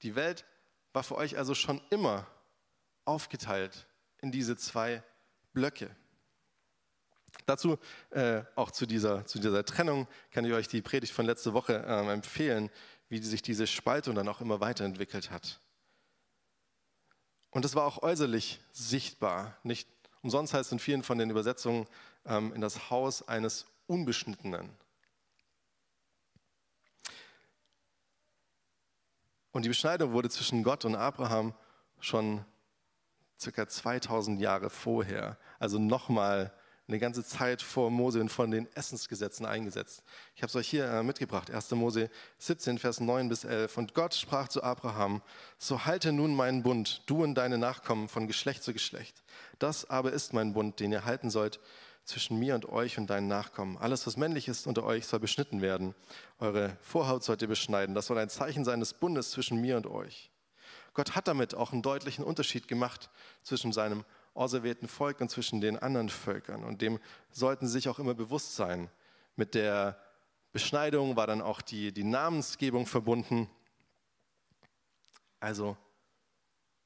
Die 0.01 0.15
Welt 0.15 0.45
war 0.93 1.03
für 1.03 1.15
euch 1.15 1.37
also 1.37 1.53
schon 1.53 1.79
immer 1.91 2.27
aufgeteilt 3.05 3.87
in 4.21 4.31
diese 4.31 4.57
zwei 4.57 5.03
Blöcke. 5.53 5.95
Dazu, 7.45 7.77
äh, 8.09 8.43
auch 8.55 8.71
zu 8.71 8.87
dieser, 8.87 9.25
zu 9.25 9.39
dieser 9.39 9.63
Trennung, 9.63 10.07
kann 10.31 10.45
ich 10.45 10.53
euch 10.53 10.67
die 10.67 10.81
Predigt 10.81 11.13
von 11.13 11.25
letzter 11.25 11.53
Woche 11.53 11.73
äh, 11.85 12.11
empfehlen 12.11 12.71
wie 13.09 13.19
sich 13.19 13.41
diese 13.41 13.67
Spaltung 13.67 14.15
dann 14.15 14.27
auch 14.27 14.41
immer 14.41 14.59
weiterentwickelt 14.59 15.31
hat. 15.31 15.59
Und 17.51 17.63
das 17.63 17.75
war 17.75 17.85
auch 17.85 18.03
äußerlich 18.03 18.59
sichtbar. 18.73 19.57
Nicht 19.63 19.87
umsonst 20.21 20.53
heißt 20.53 20.67
es 20.67 20.71
in 20.71 20.79
vielen 20.79 21.03
von 21.03 21.17
den 21.17 21.29
Übersetzungen 21.29 21.87
ähm, 22.25 22.53
in 22.53 22.61
das 22.61 22.89
Haus 22.89 23.27
eines 23.27 23.65
Unbeschnittenen. 23.87 24.69
Und 29.51 29.63
die 29.63 29.69
Beschneidung 29.69 30.11
wurde 30.11 30.29
zwischen 30.29 30.63
Gott 30.63 30.83
und 30.83 30.95
Abraham 30.95 31.53
schon 32.01 32.43
circa 33.39 33.67
2000 33.67 34.41
Jahre 34.41 34.69
vorher, 34.69 35.37
also 35.59 35.79
nochmal 35.79 36.51
eine 36.87 36.99
ganze 36.99 37.23
Zeit 37.23 37.61
vor 37.61 37.89
Mose 37.89 38.21
und 38.21 38.29
von 38.29 38.51
den 38.51 38.67
Essensgesetzen 38.75 39.45
eingesetzt. 39.45 40.03
Ich 40.35 40.43
habe 40.43 40.49
es 40.49 40.55
euch 40.55 40.69
hier 40.69 40.85
äh, 40.85 41.03
mitgebracht, 41.03 41.49
1. 41.49 41.71
Mose 41.71 42.09
17, 42.37 42.77
Vers 42.77 42.99
9 42.99 43.27
bis 43.27 43.43
11. 43.43 43.77
Und 43.77 43.93
Gott 43.95 44.13
sprach 44.13 44.47
zu 44.47 44.61
Abraham, 44.61 45.21
so 45.57 45.85
halte 45.85 46.11
nun 46.11 46.35
meinen 46.35 46.61
Bund, 46.61 47.01
du 47.07 47.23
und 47.23 47.35
deine 47.35 47.57
Nachkommen 47.57 48.07
von 48.07 48.27
Geschlecht 48.27 48.63
zu 48.63 48.71
Geschlecht. 48.71 49.23
Das 49.57 49.89
aber 49.89 50.11
ist 50.11 50.33
mein 50.33 50.53
Bund, 50.53 50.79
den 50.79 50.91
ihr 50.91 51.05
halten 51.05 51.29
sollt 51.29 51.59
zwischen 52.03 52.37
mir 52.37 52.53
und 52.53 52.69
euch 52.69 52.99
und 52.99 53.09
deinen 53.09 53.27
Nachkommen. 53.27 53.77
Alles, 53.77 54.05
was 54.05 54.15
männlich 54.15 54.47
ist 54.47 54.67
unter 54.67 54.83
euch, 54.83 55.07
soll 55.07 55.19
beschnitten 55.19 55.61
werden. 55.61 55.95
Eure 56.39 56.77
Vorhaut 56.81 57.23
sollt 57.23 57.41
ihr 57.41 57.47
beschneiden. 57.47 57.95
Das 57.95 58.05
soll 58.05 58.19
ein 58.19 58.29
Zeichen 58.29 58.63
sein 58.63 58.79
des 58.79 58.93
Bundes 58.93 59.31
zwischen 59.31 59.59
mir 59.59 59.75
und 59.75 59.87
euch. 59.87 60.29
Gott 60.93 61.15
hat 61.15 61.27
damit 61.27 61.55
auch 61.55 61.73
einen 61.73 61.81
deutlichen 61.81 62.23
Unterschied 62.23 62.67
gemacht 62.67 63.09
zwischen 63.43 63.73
seinem 63.73 64.05
auserwählten 64.35 64.87
Volk 64.87 65.21
und 65.21 65.31
zwischen 65.31 65.61
den 65.61 65.79
anderen 65.79 66.09
Völkern. 66.09 66.63
Und 66.63 66.81
dem 66.81 66.99
sollten 67.31 67.67
sie 67.67 67.73
sich 67.73 67.89
auch 67.89 67.99
immer 67.99 68.13
bewusst 68.13 68.55
sein. 68.55 68.89
Mit 69.35 69.55
der 69.55 69.99
Beschneidung 70.51 71.15
war 71.15 71.25
dann 71.25 71.41
auch 71.41 71.61
die, 71.61 71.91
die 71.91 72.03
Namensgebung 72.03 72.85
verbunden. 72.85 73.49
Also 75.39 75.77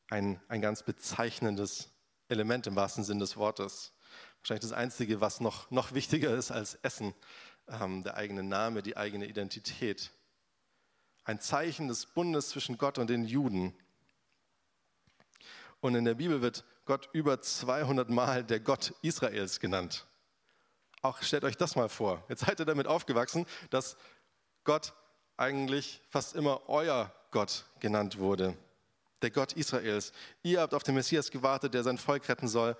ein, 0.09 0.39
ein 0.47 0.61
ganz 0.61 0.83
bezeichnendes 0.83 1.89
Element 2.29 2.67
im 2.67 2.75
wahrsten 2.75 3.03
Sinn 3.03 3.19
des 3.19 3.35
Wortes. 3.37 3.93
Wahrscheinlich 4.39 4.61
das 4.69 4.71
Einzige, 4.71 5.21
was 5.21 5.41
noch, 5.41 5.69
noch 5.71 5.93
wichtiger 5.93 6.35
ist 6.35 6.51
als 6.51 6.75
Essen, 6.75 7.13
ähm, 7.67 8.03
der 8.03 8.15
eigene 8.15 8.43
Name, 8.43 8.81
die 8.81 8.95
eigene 8.95 9.27
Identität. 9.27 10.11
Ein 11.23 11.39
Zeichen 11.39 11.87
des 11.87 12.05
Bundes 12.05 12.49
zwischen 12.49 12.77
Gott 12.77 12.97
und 12.97 13.09
den 13.09 13.25
Juden. 13.25 13.75
Und 15.81 15.95
in 15.95 16.05
der 16.05 16.15
Bibel 16.15 16.41
wird 16.41 16.63
Gott 16.89 17.07
über 17.13 17.39
200 17.39 18.09
Mal 18.09 18.43
der 18.43 18.59
Gott 18.59 18.95
Israels 19.03 19.59
genannt. 19.59 20.07
Auch 21.03 21.21
stellt 21.21 21.43
euch 21.43 21.55
das 21.55 21.75
mal 21.75 21.87
vor. 21.87 22.25
Jetzt 22.29 22.43
seid 22.47 22.59
ihr 22.59 22.65
damit 22.65 22.87
aufgewachsen, 22.87 23.45
dass 23.69 23.95
Gott 24.63 24.93
eigentlich 25.37 26.01
fast 26.09 26.35
immer 26.35 26.67
euer 26.67 27.13
Gott 27.29 27.65
genannt 27.79 28.17
wurde. 28.17 28.57
Der 29.21 29.29
Gott 29.29 29.53
Israels. 29.53 30.13
Ihr 30.41 30.61
habt 30.61 30.73
auf 30.73 30.81
den 30.81 30.95
Messias 30.95 31.29
gewartet, 31.29 31.75
der 31.75 31.83
sein 31.83 31.99
Volk 31.99 32.27
retten 32.27 32.47
soll. 32.47 32.75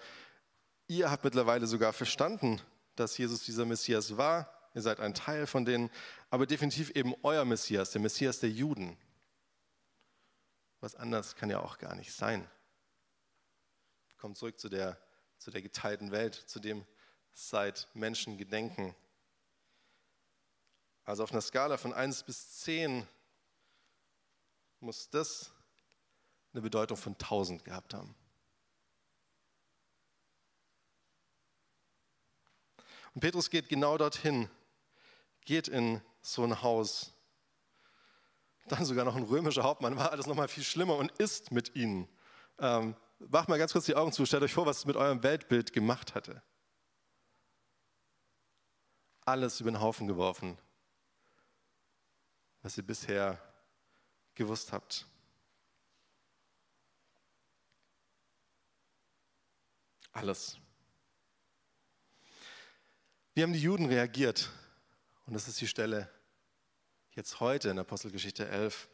Ihr 0.88 1.12
habt 1.12 1.24
mittlerweile 1.24 1.68
sogar 1.68 1.94
verstanden, 1.94 2.60
dass 2.96 3.16
Jesus 3.16 3.44
dieser 3.44 3.66
Messias 3.66 4.18
war. 4.18 4.52
Ihr 4.74 4.82
seid 4.82 5.00
ein 5.02 5.14
Teil 5.14 5.46
von 5.46 5.66
denen, 5.66 5.92
aber 6.32 6.48
definitiv 6.48 6.90
eben 6.96 7.14
euer 7.22 7.46
Messias, 7.46 7.92
der 7.92 8.02
Messias 8.02 8.40
der 8.40 8.50
Juden. 8.50 8.98
Was 10.80 10.96
anders 10.96 11.36
kann 11.36 11.52
ja 11.52 11.60
auch 11.60 11.78
gar 11.78 11.94
nicht 11.94 12.12
sein 12.12 12.50
kommen 14.20 14.36
zurück 14.36 14.60
zu 14.60 14.70
der, 14.70 15.02
zu 15.38 15.50
der 15.50 15.62
geteilten 15.62 16.12
Welt, 16.12 16.36
zu 16.36 16.60
dem 16.60 16.86
seit 17.32 17.88
Menschen 17.96 18.38
gedenken. 18.38 18.94
Also 21.06 21.24
auf 21.24 21.32
einer 21.32 21.42
Skala 21.42 21.78
von 21.78 21.94
1 21.94 22.24
bis 22.24 22.60
10 22.60 23.08
muss 24.82 25.10
das 25.10 25.52
eine 26.54 26.62
Bedeutung 26.62 26.98
von 26.98 27.14
1000 27.14 27.64
gehabt 27.64 27.94
haben. 27.94 28.14
Und 33.14 33.22
Petrus 33.22 33.50
geht 33.50 33.70
genau 33.70 33.98
dorthin, 33.98 34.50
geht 35.46 35.68
in 35.68 36.02
so 36.22 36.44
ein 36.44 36.62
Haus. 36.62 37.14
Dann 38.68 38.86
sogar 38.86 39.06
noch 39.06 39.16
ein 39.16 39.24
römischer 39.24 39.64
Hauptmann 39.64 39.96
war 39.96 40.12
alles 40.12 40.28
noch 40.28 40.36
mal 40.36 40.48
viel 40.48 40.64
schlimmer 40.64 40.98
und 40.98 41.12
isst 41.14 41.52
mit 41.52 41.76
ihnen. 41.76 42.08
Ähm, 42.60 42.96
macht 43.20 43.50
mal 43.50 43.58
ganz 43.58 43.74
kurz 43.74 43.86
die 43.86 43.96
Augen 43.96 44.12
zu, 44.12 44.26
stellt 44.26 44.44
euch 44.44 44.54
vor, 44.54 44.66
was 44.66 44.80
es 44.80 44.86
mit 44.86 44.96
eurem 44.96 45.22
Weltbild 45.24 45.74
gemacht 45.74 46.16
hatte. 46.16 46.42
alles 49.30 49.60
über 49.60 49.72
den 49.72 49.80
Haufen 49.80 50.08
geworfen, 50.08 50.58
was 52.62 52.78
ihr 52.78 52.84
bisher 52.84 53.40
gewusst 54.36 54.74
habt. 54.74 55.06
Alles. 60.12 60.58
Wie 63.34 63.44
haben 63.44 63.54
die 63.54 63.62
Juden 63.62 63.86
reagiert? 63.86 64.50
Und 65.26 65.34
das 65.34 65.48
ist 65.48 65.62
die 65.62 65.68
Stelle 65.68 66.10
jetzt 67.12 67.40
heute 67.40 67.70
in 67.70 67.78
Apostelgeschichte 67.78 68.48
11. 68.48 68.90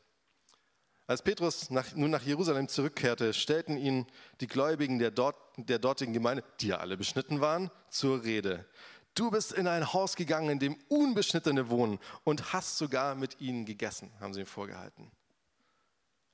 Als 1.07 1.21
Petrus 1.21 1.69
nach, 1.69 1.93
nun 1.95 2.09
nach 2.09 2.23
Jerusalem 2.23 2.67
zurückkehrte, 2.67 3.33
stellten 3.33 3.77
ihn 3.77 4.07
die 4.41 4.47
Gläubigen 4.47 4.97
der, 4.97 5.11
dort, 5.11 5.35
der 5.57 5.77
dortigen 5.77 6.13
Gemeinde, 6.13 6.43
die 6.59 6.67
ja 6.67 6.77
alle 6.77 6.97
beschnitten 6.97 7.41
waren, 7.41 7.69
zur 7.89 8.23
Rede. 8.23 8.65
Du 9.13 9.29
bist 9.29 9.53
in 9.53 9.67
ein 9.67 9.93
Haus 9.93 10.15
gegangen, 10.15 10.49
in 10.49 10.59
dem 10.59 10.75
Unbeschnittene 10.89 11.69
wohnen 11.69 11.99
und 12.23 12.53
hast 12.53 12.77
sogar 12.77 13.15
mit 13.15 13.39
ihnen 13.39 13.65
gegessen, 13.65 14.11
haben 14.19 14.33
sie 14.33 14.41
ihm 14.41 14.47
vorgehalten. 14.47 15.11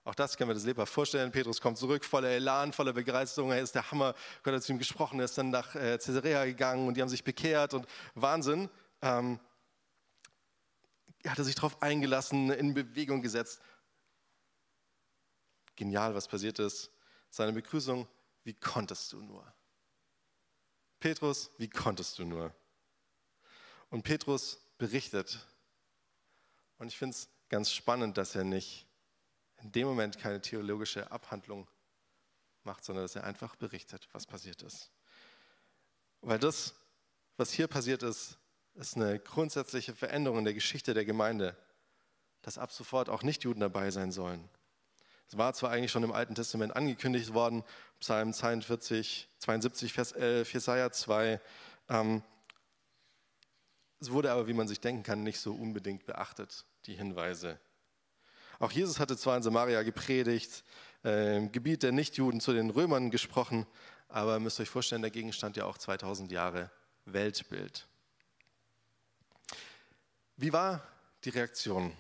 Auch 0.04 0.16
das 0.16 0.36
können 0.36 0.50
wir 0.50 0.56
das 0.56 0.64
lebhaft 0.64 0.92
vorstellen. 0.92 1.32
Petrus 1.32 1.62
kommt 1.62 1.78
zurück, 1.78 2.04
voller 2.04 2.30
Elan, 2.30 2.74
voller 2.74 2.94
Begeisterung. 2.94 3.52
Er 3.52 3.62
ist 3.62 3.76
der 3.76 3.92
Hammer. 3.92 4.16
Gott 4.42 4.56
hat 4.56 4.64
zu 4.64 4.72
ihm 4.72 4.80
gesprochen. 4.80 5.20
Er 5.20 5.26
ist 5.26 5.38
dann 5.38 5.52
nach 5.52 5.76
äh, 5.76 6.00
Caesarea 6.00 6.46
gegangen 6.46 6.88
und 6.88 6.98
die 6.98 7.02
haben 7.02 7.10
sich 7.10 7.24
bekehrt 7.24 7.76
und 7.76 7.86
Wahnsinn. 8.16 8.68
Ähm, 9.04 9.40
er 11.22 11.32
hatte 11.32 11.44
sich 11.44 11.54
darauf 11.54 11.84
eingelassen, 11.84 12.50
in 12.50 12.74
Bewegung 12.74 13.22
gesetzt. 13.22 13.62
Genial, 15.82 16.14
was 16.14 16.28
passiert 16.28 16.60
ist. 16.60 16.92
Seine 17.32 17.54
Begrüßung, 17.54 18.08
wie 18.44 18.54
konntest 18.54 19.12
du 19.14 19.20
nur? 19.24 19.52
Petrus, 21.00 21.50
wie 21.58 21.72
konntest 21.72 22.20
du 22.20 22.24
nur? 22.24 22.54
Und 23.90 24.04
Petrus 24.04 24.60
berichtet. 24.78 25.44
Und 26.78 26.90
ich 26.90 26.98
finde 27.00 27.16
es 27.16 27.30
ganz 27.50 27.72
spannend, 27.72 28.20
dass 28.20 28.36
er 28.36 28.44
nicht 28.44 28.86
in 29.58 29.72
dem 29.72 29.88
Moment 29.88 30.20
keine 30.20 30.40
theologische 30.40 31.12
Abhandlung 31.12 31.68
macht, 32.62 32.86
sondern 32.86 33.04
dass 33.04 33.16
er 33.16 33.24
einfach 33.24 33.56
berichtet, 33.56 34.08
was 34.12 34.28
passiert 34.28 34.62
ist. 34.62 34.92
Weil 36.22 36.38
das, 36.38 36.76
was 37.38 37.52
hier 37.52 37.66
passiert 37.66 38.04
ist, 38.04 38.38
ist 38.76 38.98
eine 38.98 39.18
grundsätzliche 39.18 39.96
Veränderung 39.96 40.38
in 40.38 40.46
der 40.46 40.54
Geschichte 40.54 40.94
der 40.94 41.06
Gemeinde, 41.06 41.58
dass 42.44 42.60
ab 42.60 42.72
sofort 42.72 43.10
auch 43.10 43.24
Nichtjuden 43.24 43.62
dabei 43.62 43.90
sein 43.90 44.12
sollen. 44.12 44.48
Es 45.32 45.38
war 45.38 45.54
zwar 45.54 45.72
eigentlich 45.72 45.92
schon 45.92 46.04
im 46.04 46.12
Alten 46.12 46.36
Testament 46.36 46.76
angekündigt 46.76 47.34
worden, 47.34 47.64
Psalm 48.02 48.34
42, 48.34 49.30
72, 49.40 49.94
Vers 49.94 50.12
11, 50.12 50.52
Jesaja 50.52 50.92
2. 50.92 51.40
Ähm, 51.88 52.22
es 54.02 54.12
wurde 54.12 54.30
aber, 54.30 54.48
wie 54.48 54.54
man 54.54 54.68
sich 54.68 54.82
denken 54.82 55.04
kann, 55.04 55.24
nicht 55.24 55.40
so 55.40 55.54
unbedingt 55.54 56.06
beachtet, 56.06 56.66
die 56.86 56.96
Hinweise. 56.96 57.58
Auch 58.60 58.74
Jesus 58.74 59.00
hatte 59.00 59.16
zwar 59.16 59.38
in 59.38 59.44
Samaria 59.44 59.84
gepredigt, 59.84 60.66
äh, 61.06 61.38
im 61.38 61.54
Gebiet 61.54 61.84
der 61.84 61.94
Nichtjuden 61.94 62.42
zu 62.42 62.52
den 62.52 62.70
Römern 62.70 63.10
gesprochen, 63.10 63.66
aber 64.10 64.38
müsst 64.42 64.60
euch 64.60 64.70
vorstellen, 64.70 65.02
dagegen 65.02 65.32
stand 65.32 65.56
ja 65.56 65.64
auch 65.64 65.78
2000 65.78 66.30
Jahre 66.34 66.70
Weltbild. 67.06 67.88
Wie 70.36 70.52
war 70.52 70.86
die 71.24 71.30
Reaktion? 71.30 71.94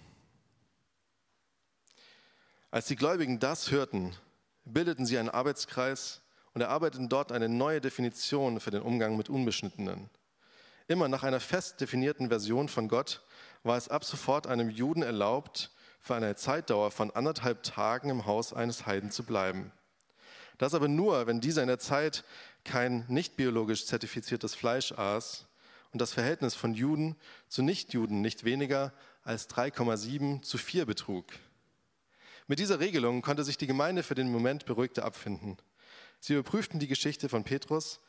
Als 2.73 2.85
die 2.85 2.95
Gläubigen 2.95 3.37
das 3.37 3.69
hörten, 3.69 4.15
bildeten 4.63 5.05
sie 5.05 5.17
einen 5.17 5.27
Arbeitskreis 5.27 6.21
und 6.53 6.61
erarbeiteten 6.61 7.09
dort 7.09 7.33
eine 7.33 7.49
neue 7.49 7.81
Definition 7.81 8.61
für 8.61 8.71
den 8.71 8.81
Umgang 8.81 9.17
mit 9.17 9.27
Unbeschnittenen. 9.27 10.09
Immer 10.87 11.09
nach 11.09 11.23
einer 11.23 11.41
fest 11.41 11.81
definierten 11.81 12.29
Version 12.29 12.69
von 12.69 12.87
Gott 12.87 13.23
war 13.63 13.75
es 13.75 13.89
ab 13.89 14.05
sofort 14.05 14.47
einem 14.47 14.69
Juden 14.69 15.03
erlaubt, 15.03 15.71
für 15.99 16.15
eine 16.15 16.33
Zeitdauer 16.35 16.91
von 16.91 17.11
anderthalb 17.11 17.61
Tagen 17.63 18.09
im 18.09 18.25
Haus 18.25 18.53
eines 18.53 18.85
Heiden 18.85 19.11
zu 19.11 19.23
bleiben. 19.23 19.73
Das 20.57 20.73
aber 20.73 20.87
nur, 20.87 21.27
wenn 21.27 21.41
dieser 21.41 21.63
in 21.63 21.67
der 21.67 21.77
Zeit 21.77 22.23
kein 22.63 23.03
nicht 23.09 23.35
biologisch 23.35 23.85
zertifiziertes 23.85 24.55
Fleisch 24.55 24.93
aß 24.93 25.45
und 25.91 26.01
das 26.01 26.13
Verhältnis 26.13 26.55
von 26.55 26.73
Juden 26.73 27.17
zu 27.49 27.63
Nichtjuden 27.63 28.21
nicht 28.21 28.45
weniger 28.45 28.93
als 29.23 29.49
3,7 29.49 30.41
zu 30.41 30.57
4 30.57 30.85
betrug. 30.85 31.25
Mit 32.51 32.59
dieser 32.59 32.81
Regelung 32.81 33.21
konnte 33.21 33.45
sich 33.45 33.57
die 33.57 33.65
Gemeinde 33.65 34.03
für 34.03 34.13
den 34.13 34.29
Moment 34.29 34.65
beruhigter 34.65 35.05
abfinden. 35.05 35.55
Sie 36.19 36.33
überprüften 36.33 36.81
die 36.81 36.89
Geschichte 36.89 37.29
von 37.29 37.45
Petrus 37.45 38.01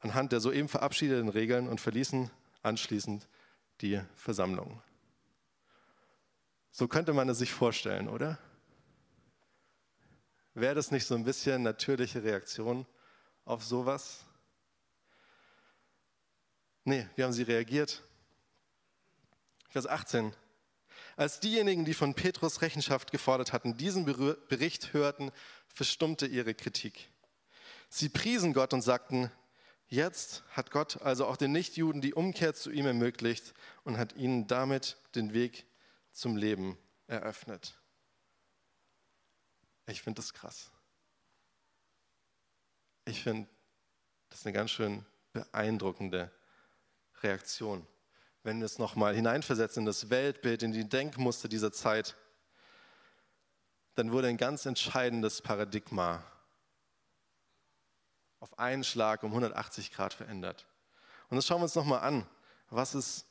anhand 0.00 0.32
der 0.32 0.40
soeben 0.40 0.68
verabschiedeten 0.68 1.30
Regeln 1.30 1.66
und 1.66 1.80
verließen 1.80 2.30
anschließend 2.60 3.26
die 3.80 4.02
Versammlung. 4.14 4.82
So 6.72 6.88
könnte 6.88 7.14
man 7.14 7.26
es 7.30 7.38
sich 7.38 7.54
vorstellen, 7.54 8.06
oder? 8.06 8.38
Wäre 10.52 10.74
das 10.74 10.90
nicht 10.90 11.06
so 11.06 11.14
ein 11.14 11.24
bisschen 11.24 11.62
natürliche 11.62 12.22
Reaktion 12.22 12.84
auf 13.46 13.64
sowas? 13.64 14.26
Nee, 16.84 17.08
wie 17.16 17.24
haben 17.24 17.32
sie 17.32 17.44
reagiert? 17.44 18.02
Vers 19.70 19.86
18. 19.86 20.34
Als 21.16 21.40
diejenigen, 21.40 21.86
die 21.86 21.94
von 21.94 22.14
Petrus 22.14 22.60
Rechenschaft 22.60 23.10
gefordert 23.10 23.54
hatten, 23.54 23.76
diesen 23.76 24.04
Bericht 24.04 24.92
hörten, 24.92 25.32
verstummte 25.66 26.26
ihre 26.26 26.54
Kritik. 26.54 27.10
Sie 27.88 28.10
priesen 28.10 28.52
Gott 28.52 28.74
und 28.74 28.82
sagten, 28.82 29.32
jetzt 29.88 30.42
hat 30.50 30.70
Gott 30.70 31.00
also 31.00 31.26
auch 31.26 31.38
den 31.38 31.52
Nichtjuden 31.52 32.02
die 32.02 32.12
Umkehr 32.12 32.54
zu 32.54 32.70
ihm 32.70 32.86
ermöglicht 32.86 33.54
und 33.84 33.96
hat 33.96 34.14
ihnen 34.14 34.46
damit 34.46 34.98
den 35.14 35.32
Weg 35.32 35.66
zum 36.12 36.36
Leben 36.36 36.76
eröffnet. 37.06 37.80
Ich 39.86 40.02
finde 40.02 40.20
das 40.20 40.34
krass. 40.34 40.70
Ich 43.06 43.22
finde, 43.22 43.48
das 44.28 44.40
ist 44.40 44.46
eine 44.46 44.52
ganz 44.52 44.70
schön 44.70 45.06
beeindruckende 45.32 46.30
Reaktion. 47.22 47.86
Wenn 48.46 48.60
wir 48.60 48.66
es 48.66 48.78
nochmal 48.78 49.12
hineinversetzen 49.12 49.80
in 49.80 49.86
das 49.86 50.08
Weltbild, 50.08 50.62
in 50.62 50.70
die 50.70 50.88
Denkmuster 50.88 51.48
dieser 51.48 51.72
Zeit, 51.72 52.14
dann 53.96 54.12
wurde 54.12 54.28
ein 54.28 54.36
ganz 54.36 54.66
entscheidendes 54.66 55.42
Paradigma 55.42 56.22
auf 58.38 58.56
einen 58.56 58.84
Schlag 58.84 59.24
um 59.24 59.30
180 59.32 59.90
Grad 59.90 60.14
verändert. 60.14 60.64
Und 61.28 61.34
das 61.34 61.44
schauen 61.44 61.58
wir 61.58 61.64
uns 61.64 61.74
nochmal 61.74 62.02
an. 62.02 62.24
Was 62.70 62.94
ist 62.94 63.26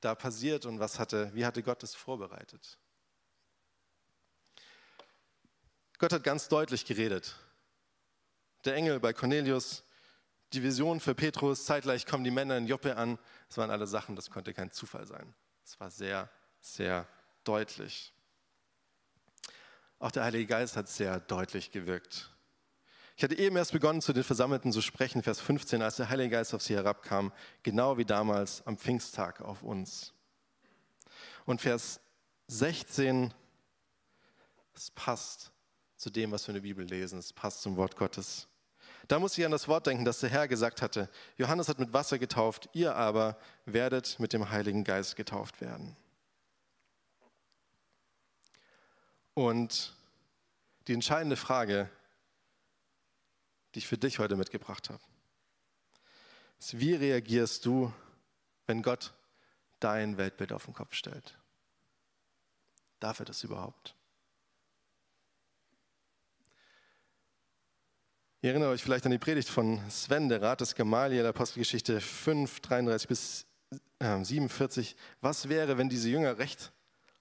da 0.00 0.14
passiert 0.14 0.64
und 0.64 0.80
was 0.80 0.98
hatte, 0.98 1.30
wie 1.34 1.44
hatte 1.44 1.62
Gott 1.62 1.82
es 1.82 1.94
vorbereitet? 1.94 2.78
Gott 5.98 6.14
hat 6.14 6.24
ganz 6.24 6.48
deutlich 6.48 6.86
geredet. 6.86 7.36
Der 8.64 8.76
Engel 8.76 8.98
bei 8.98 9.12
Cornelius 9.12 9.84
die 10.52 10.62
Vision 10.62 11.00
für 11.00 11.14
Petrus, 11.14 11.64
zeitgleich 11.64 12.06
kommen 12.06 12.24
die 12.24 12.30
Männer 12.30 12.56
in 12.56 12.66
Joppe 12.66 12.96
an. 12.96 13.18
Das 13.48 13.58
waren 13.58 13.70
alle 13.70 13.86
Sachen, 13.86 14.14
das 14.16 14.30
konnte 14.30 14.54
kein 14.54 14.70
Zufall 14.70 15.06
sein. 15.06 15.34
Es 15.64 15.80
war 15.80 15.90
sehr, 15.90 16.28
sehr 16.60 17.08
deutlich. 17.42 18.12
Auch 19.98 20.10
der 20.10 20.24
Heilige 20.24 20.46
Geist 20.46 20.76
hat 20.76 20.88
sehr 20.88 21.20
deutlich 21.20 21.70
gewirkt. 21.70 22.30
Ich 23.16 23.22
hatte 23.22 23.38
eben 23.38 23.56
erst 23.56 23.72
begonnen, 23.72 24.00
zu 24.00 24.12
den 24.12 24.24
Versammelten 24.24 24.72
zu 24.72 24.80
sprechen, 24.80 25.22
Vers 25.22 25.40
15, 25.40 25.82
als 25.82 25.96
der 25.96 26.08
Heilige 26.08 26.30
Geist 26.30 26.52
auf 26.52 26.62
sie 26.62 26.74
herabkam, 26.74 27.32
genau 27.62 27.96
wie 27.96 28.04
damals 28.04 28.66
am 28.66 28.76
Pfingsttag 28.76 29.40
auf 29.40 29.62
uns. 29.62 30.12
Und 31.46 31.60
Vers 31.60 32.00
16, 32.48 33.32
es 34.74 34.90
passt 34.90 35.52
zu 35.96 36.10
dem, 36.10 36.32
was 36.32 36.46
wir 36.46 36.50
in 36.50 36.56
der 36.56 36.68
Bibel 36.68 36.84
lesen, 36.84 37.18
es 37.18 37.32
passt 37.32 37.62
zum 37.62 37.76
Wort 37.76 37.96
Gottes. 37.96 38.48
Da 39.08 39.18
muss 39.18 39.36
ich 39.36 39.44
an 39.44 39.50
das 39.50 39.68
Wort 39.68 39.86
denken, 39.86 40.04
das 40.04 40.20
der 40.20 40.30
Herr 40.30 40.48
gesagt 40.48 40.80
hatte. 40.80 41.10
Johannes 41.36 41.68
hat 41.68 41.78
mit 41.78 41.92
Wasser 41.92 42.18
getauft, 42.18 42.70
ihr 42.72 42.94
aber 42.94 43.36
werdet 43.66 44.18
mit 44.18 44.32
dem 44.32 44.50
Heiligen 44.50 44.84
Geist 44.84 45.16
getauft 45.16 45.60
werden. 45.60 45.96
Und 49.34 49.94
die 50.86 50.94
entscheidende 50.94 51.36
Frage, 51.36 51.90
die 53.74 53.80
ich 53.80 53.86
für 53.86 53.98
dich 53.98 54.18
heute 54.18 54.36
mitgebracht 54.36 54.88
habe, 54.88 55.02
ist, 56.58 56.78
wie 56.78 56.94
reagierst 56.94 57.66
du, 57.66 57.92
wenn 58.66 58.82
Gott 58.82 59.12
dein 59.80 60.16
Weltbild 60.16 60.52
auf 60.52 60.64
den 60.64 60.74
Kopf 60.74 60.94
stellt? 60.94 61.36
Darf 63.00 63.18
er 63.18 63.26
das 63.26 63.42
überhaupt? 63.44 63.94
Ihr 68.44 68.50
erinnert 68.50 68.68
euch 68.68 68.82
vielleicht 68.82 69.06
an 69.06 69.10
die 69.10 69.16
Predigt 69.16 69.48
von 69.48 69.80
Sven, 69.88 70.28
der 70.28 70.42
Rat 70.42 70.60
des 70.60 70.74
Gamaliel, 70.74 71.24
Apostelgeschichte 71.24 71.98
5, 71.98 72.60
33 72.60 73.08
bis 73.08 73.46
47. 73.98 74.90
Ähm, 74.90 74.98
Was 75.22 75.48
wäre, 75.48 75.78
wenn 75.78 75.88
diese 75.88 76.10
Jünger 76.10 76.36
recht 76.36 76.70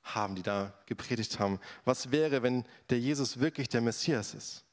haben, 0.02 0.36
die 0.36 0.44
da 0.44 0.74
gepredigt 0.86 1.40
haben? 1.40 1.62
Was 1.86 2.12
wäre, 2.12 2.44
wenn 2.44 2.66
der 2.90 3.00
Jesus 3.00 3.40
wirklich 3.40 3.70
der 3.70 3.80
Messias 3.80 4.34
ist? 4.34 4.66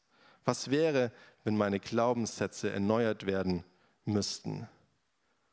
Was 0.45 0.73
wäre, 0.73 1.13
wenn 1.45 1.57
meine 1.57 1.79
Glaubenssätze 1.79 2.73
erneuert 2.73 3.27
werden 3.27 3.63
müssten? 4.05 4.67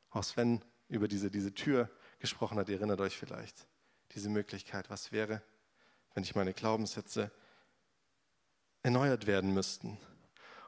Auch 0.10 0.24
Sven 0.24 0.64
über 0.90 1.08
diese, 1.08 1.30
diese 1.30 1.54
Tür 1.54 1.92
gesprochen 2.18 2.58
hat. 2.58 2.70
Ihr 2.70 2.78
erinnert 2.78 3.02
euch 3.02 3.16
vielleicht 3.16 3.68
diese 4.16 4.30
Möglichkeit. 4.30 4.90
Was 4.90 5.12
wäre, 5.12 5.44
wenn 6.16 6.24
ich 6.24 6.34
meine 6.34 6.54
Glaubenssätze 6.54 7.30
erneuert 8.82 9.28
werden 9.28 9.54
müssten? 9.54 10.00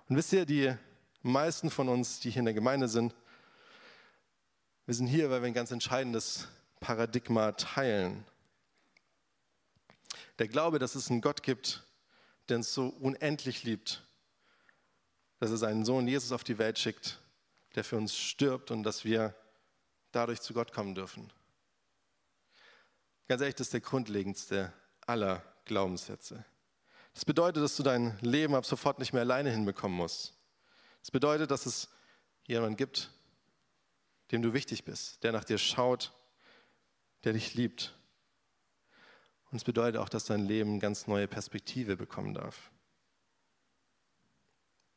Und 0.09 0.15
wisst 0.15 0.33
ihr, 0.33 0.45
die 0.45 0.75
meisten 1.21 1.69
von 1.69 1.87
uns, 1.87 2.19
die 2.19 2.31
hier 2.31 2.39
in 2.39 2.45
der 2.45 2.55
Gemeinde 2.55 2.87
sind, 2.87 3.13
wir 4.87 4.95
sind 4.95 5.05
hier, 5.05 5.29
weil 5.29 5.41
wir 5.41 5.47
ein 5.47 5.53
ganz 5.53 5.69
entscheidendes 5.69 6.47
Paradigma 6.79 7.51
teilen. 7.51 8.25
Der 10.39 10.47
Glaube, 10.47 10.79
dass 10.79 10.95
es 10.95 11.11
einen 11.11 11.21
Gott 11.21 11.43
gibt, 11.43 11.83
der 12.47 12.57
uns 12.57 12.73
so 12.73 12.87
unendlich 12.87 13.63
liebt, 13.63 14.03
dass 15.37 15.51
er 15.51 15.57
seinen 15.57 15.85
Sohn 15.85 16.07
Jesus 16.07 16.31
auf 16.31 16.43
die 16.43 16.57
Welt 16.57 16.79
schickt, 16.79 17.19
der 17.75 17.83
für 17.83 17.97
uns 17.97 18.17
stirbt 18.17 18.71
und 18.71 18.81
dass 18.81 19.05
wir 19.05 19.35
dadurch 20.11 20.41
zu 20.41 20.55
Gott 20.55 20.73
kommen 20.73 20.95
dürfen. 20.95 21.31
Ganz 23.27 23.41
ehrlich, 23.41 23.55
das 23.55 23.67
ist 23.67 23.73
der 23.73 23.81
grundlegendste 23.81 24.73
aller 25.05 25.43
Glaubenssätze. 25.65 26.43
Das 27.19 27.25
bedeutet, 27.25 27.61
dass 27.61 27.75
du 27.75 27.83
dein 27.83 28.17
Leben 28.21 28.55
ab 28.55 28.65
sofort 28.65 28.97
nicht 28.97 29.11
mehr 29.11 29.23
alleine 29.23 29.51
hinbekommen 29.51 29.97
musst. 29.97 30.33
Das 31.01 31.11
bedeutet, 31.11 31.51
dass 31.51 31.65
es 31.65 31.89
jemanden 32.47 32.77
gibt, 32.77 33.11
dem 34.31 34.41
du 34.41 34.53
wichtig 34.53 34.85
bist, 34.85 35.21
der 35.21 35.33
nach 35.33 35.43
dir 35.43 35.57
schaut, 35.57 36.13
der 37.25 37.33
dich 37.33 37.55
liebt. 37.55 37.93
Und 39.51 39.57
es 39.57 39.65
bedeutet 39.65 39.99
auch, 39.99 40.07
dass 40.07 40.23
dein 40.23 40.45
Leben 40.45 40.79
ganz 40.79 41.07
neue 41.07 41.27
Perspektive 41.27 41.97
bekommen 41.97 42.33
darf. 42.33 42.71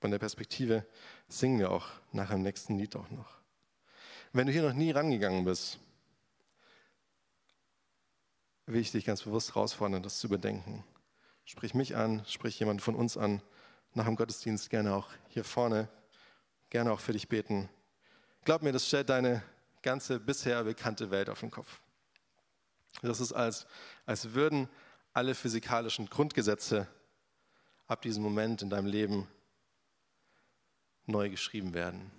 Von 0.00 0.12
der 0.12 0.20
Perspektive 0.20 0.86
singen 1.26 1.58
wir 1.58 1.72
auch 1.72 1.88
nach 2.12 2.30
dem 2.30 2.42
nächsten 2.42 2.78
Lied 2.78 2.94
auch 2.94 3.10
noch. 3.10 3.38
Wenn 4.32 4.46
du 4.46 4.52
hier 4.52 4.62
noch 4.62 4.74
nie 4.74 4.92
rangegangen 4.92 5.44
bist, 5.44 5.80
will 8.66 8.80
ich 8.80 8.92
dich 8.92 9.04
ganz 9.04 9.22
bewusst 9.22 9.56
herausfordern, 9.56 10.04
das 10.04 10.20
zu 10.20 10.28
überdenken. 10.28 10.84
Sprich 11.44 11.74
mich 11.74 11.96
an, 11.96 12.24
sprich 12.26 12.58
jemand 12.58 12.82
von 12.82 12.94
uns 12.94 13.16
an, 13.16 13.42
nach 13.94 14.06
dem 14.06 14.16
Gottesdienst 14.16 14.70
gerne 14.70 14.94
auch 14.94 15.10
hier 15.28 15.44
vorne, 15.44 15.88
gerne 16.70 16.92
auch 16.92 17.00
für 17.00 17.12
dich 17.12 17.28
beten. 17.28 17.68
Glaub 18.44 18.62
mir, 18.62 18.72
das 18.72 18.86
stellt 18.86 19.10
deine 19.10 19.42
ganze 19.82 20.18
bisher 20.18 20.64
bekannte 20.64 21.10
Welt 21.10 21.28
auf 21.28 21.40
den 21.40 21.50
Kopf. 21.50 21.80
Das 23.02 23.20
ist, 23.20 23.32
als, 23.32 23.66
als 24.06 24.32
würden 24.34 24.68
alle 25.12 25.34
physikalischen 25.34 26.08
Grundgesetze 26.08 26.86
ab 27.86 28.02
diesem 28.02 28.22
Moment 28.22 28.62
in 28.62 28.70
deinem 28.70 28.86
Leben 28.86 29.28
neu 31.06 31.28
geschrieben 31.28 31.74
werden. 31.74 32.10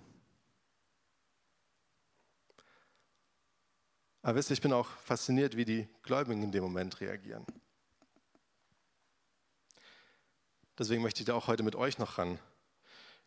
Aber 4.22 4.36
wisst 4.36 4.50
ihr, 4.50 4.54
ich 4.54 4.62
bin 4.62 4.72
auch 4.72 4.88
fasziniert, 4.88 5.56
wie 5.56 5.64
die 5.64 5.88
Gläubigen 6.02 6.42
in 6.42 6.52
dem 6.52 6.64
Moment 6.64 7.00
reagieren. 7.00 7.44
Deswegen 10.78 11.02
möchte 11.02 11.20
ich 11.20 11.26
da 11.26 11.34
auch 11.34 11.46
heute 11.46 11.62
mit 11.62 11.76
euch 11.76 11.98
noch 11.98 12.18
ran. 12.18 12.38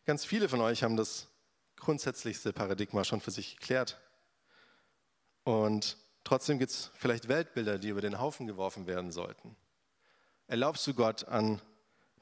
Ganz 0.04 0.24
viele 0.24 0.48
von 0.48 0.60
euch 0.60 0.82
haben 0.82 0.96
das 0.96 1.28
grundsätzlichste 1.76 2.52
Paradigma 2.52 3.04
schon 3.04 3.20
für 3.20 3.30
sich 3.30 3.56
geklärt. 3.56 3.98
Und 5.44 5.96
trotzdem 6.24 6.58
gibt 6.58 6.72
es 6.72 6.90
vielleicht 6.94 7.28
Weltbilder, 7.28 7.78
die 7.78 7.88
über 7.88 8.00
den 8.00 8.20
Haufen 8.20 8.46
geworfen 8.46 8.86
werden 8.86 9.12
sollten. 9.12 9.56
Erlaubst 10.46 10.86
du 10.86 10.94
Gott 10.94 11.26
an 11.28 11.60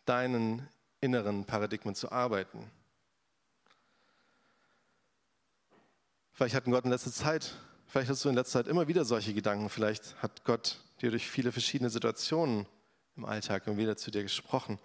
deinen 0.04 0.68
inneren 1.00 1.44
Paradigmen 1.44 1.94
zu 1.94 2.12
arbeiten? 2.12 2.70
Vielleicht 6.32 6.54
hat 6.54 6.64
Gott 6.64 6.84
in 6.84 6.90
letzter 6.90 7.12
Zeit, 7.12 7.54
vielleicht 7.86 8.10
hast 8.10 8.24
du 8.24 8.28
in 8.28 8.34
letzter 8.34 8.60
Zeit 8.60 8.68
immer 8.68 8.88
wieder 8.88 9.04
solche 9.04 9.32
Gedanken. 9.32 9.70
Vielleicht 9.70 10.20
hat 10.22 10.44
Gott 10.44 10.78
dir 11.00 11.10
durch 11.10 11.28
viele 11.28 11.50
verschiedene 11.50 11.88
Situationen 11.88 12.66
im 13.16 13.24
Alltag 13.24 13.66
immer 13.66 13.78
wieder 13.78 13.96
zu 13.96 14.10
dir 14.10 14.22
gesprochen. 14.22 14.78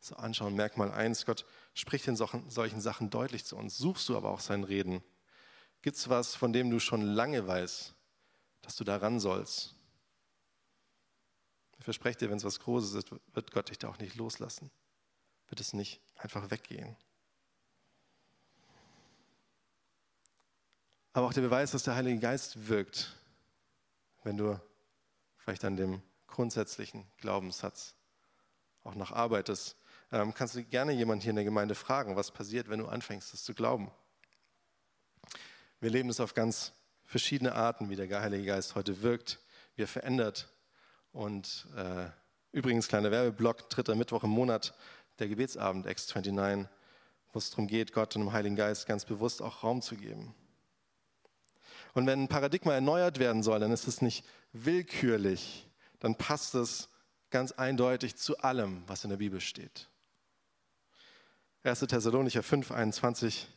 So 0.00 0.16
anschauen, 0.16 0.54
Merkmal 0.54 0.92
1, 0.92 1.26
Gott 1.26 1.44
spricht 1.74 2.06
in 2.06 2.16
solchen 2.16 2.80
Sachen 2.80 3.10
deutlich 3.10 3.44
zu 3.44 3.56
uns. 3.56 3.76
Suchst 3.76 4.08
du 4.08 4.16
aber 4.16 4.30
auch 4.30 4.40
sein 4.40 4.64
Reden? 4.64 5.02
Gibt 5.82 5.96
es 5.96 6.08
was, 6.08 6.34
von 6.34 6.52
dem 6.52 6.70
du 6.70 6.80
schon 6.80 7.02
lange 7.02 7.46
weißt, 7.46 7.94
dass 8.62 8.76
du 8.76 8.84
daran 8.84 9.20
sollst? 9.20 9.74
Ich 11.78 11.84
verspreche 11.84 12.18
dir, 12.18 12.30
wenn 12.30 12.38
es 12.38 12.44
was 12.44 12.60
Großes 12.60 12.94
ist, 12.94 13.10
wird 13.10 13.52
Gott 13.52 13.70
dich 13.70 13.78
da 13.78 13.88
auch 13.88 13.98
nicht 13.98 14.16
loslassen. 14.16 14.70
Wird 15.48 15.60
es 15.60 15.72
nicht 15.72 16.00
einfach 16.16 16.50
weggehen. 16.50 16.96
Aber 21.12 21.26
auch 21.26 21.32
der 21.32 21.42
Beweis, 21.42 21.72
dass 21.72 21.84
der 21.84 21.94
Heilige 21.94 22.20
Geist 22.20 22.68
wirkt, 22.68 23.16
wenn 24.22 24.36
du 24.36 24.60
vielleicht 25.36 25.64
an 25.64 25.76
dem 25.76 26.02
grundsätzlichen 26.26 27.10
Glaubenssatz 27.16 27.94
auch 28.84 28.94
noch 28.94 29.12
arbeitest, 29.12 29.76
ähm, 30.12 30.34
kannst 30.34 30.54
du 30.54 30.64
gerne 30.64 30.92
jemand 30.92 31.22
hier 31.22 31.30
in 31.30 31.36
der 31.36 31.44
Gemeinde 31.44 31.74
fragen, 31.74 32.16
was 32.16 32.30
passiert, 32.30 32.68
wenn 32.68 32.78
du 32.78 32.86
anfängst, 32.86 33.32
das 33.32 33.44
zu 33.44 33.54
glauben. 33.54 33.90
Wir 35.80 35.90
leben 35.90 36.08
es 36.08 36.20
auf 36.20 36.34
ganz 36.34 36.72
verschiedene 37.04 37.54
Arten, 37.54 37.90
wie 37.90 37.96
der 37.96 38.20
Heilige 38.20 38.44
Geist 38.44 38.74
heute 38.74 39.02
wirkt, 39.02 39.38
wie 39.76 39.82
er 39.82 39.88
verändert. 39.88 40.48
Und 41.12 41.66
äh, 41.76 42.06
übrigens, 42.52 42.88
kleiner 42.88 43.10
Werbeblock, 43.10 43.70
dritter 43.70 43.94
Mittwoch 43.94 44.24
im 44.24 44.30
Monat, 44.30 44.74
der 45.18 45.28
Gebetsabend 45.28 45.86
X29, 45.86 46.66
wo 47.32 47.38
es 47.38 47.50
darum 47.50 47.66
geht, 47.66 47.92
Gott 47.92 48.16
und 48.16 48.22
dem 48.22 48.32
Heiligen 48.32 48.56
Geist 48.56 48.86
ganz 48.86 49.04
bewusst 49.04 49.42
auch 49.42 49.62
Raum 49.62 49.82
zu 49.82 49.96
geben. 49.96 50.34
Und 51.94 52.06
wenn 52.06 52.24
ein 52.24 52.28
Paradigma 52.28 52.74
erneuert 52.74 53.18
werden 53.18 53.42
soll, 53.42 53.60
dann 53.60 53.72
ist 53.72 53.88
es 53.88 54.02
nicht 54.02 54.24
willkürlich, 54.52 55.68
dann 55.98 56.16
passt 56.16 56.54
es 56.54 56.88
ganz 57.30 57.52
eindeutig 57.52 58.16
zu 58.16 58.38
allem, 58.38 58.82
was 58.86 59.04
in 59.04 59.10
der 59.10 59.16
Bibel 59.16 59.40
steht. 59.40 59.87
1. 61.64 61.80
Thessalonicher 61.80 62.44
5, 62.44 62.70
21. 62.70 63.48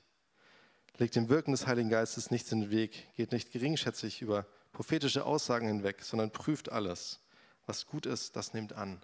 Legt 0.98 1.16
dem 1.16 1.30
Wirken 1.30 1.52
des 1.52 1.68
Heiligen 1.68 1.90
Geistes 1.90 2.32
nichts 2.32 2.52
in 2.52 2.62
den 2.62 2.72
Weg, 2.72 3.14
geht 3.16 3.32
nicht 3.32 3.52
geringschätzig 3.52 4.24
über 4.24 4.48
prophetische 4.72 5.24
Aussagen 5.24 5.68
hinweg, 5.68 6.02
sondern 6.02 6.32
prüft 6.32 6.72
alles. 6.72 7.20
Was 7.68 7.86
gut 7.86 8.08
ist, 8.08 8.36
das 8.36 8.54
nehmt 8.54 8.74
an. 8.74 9.02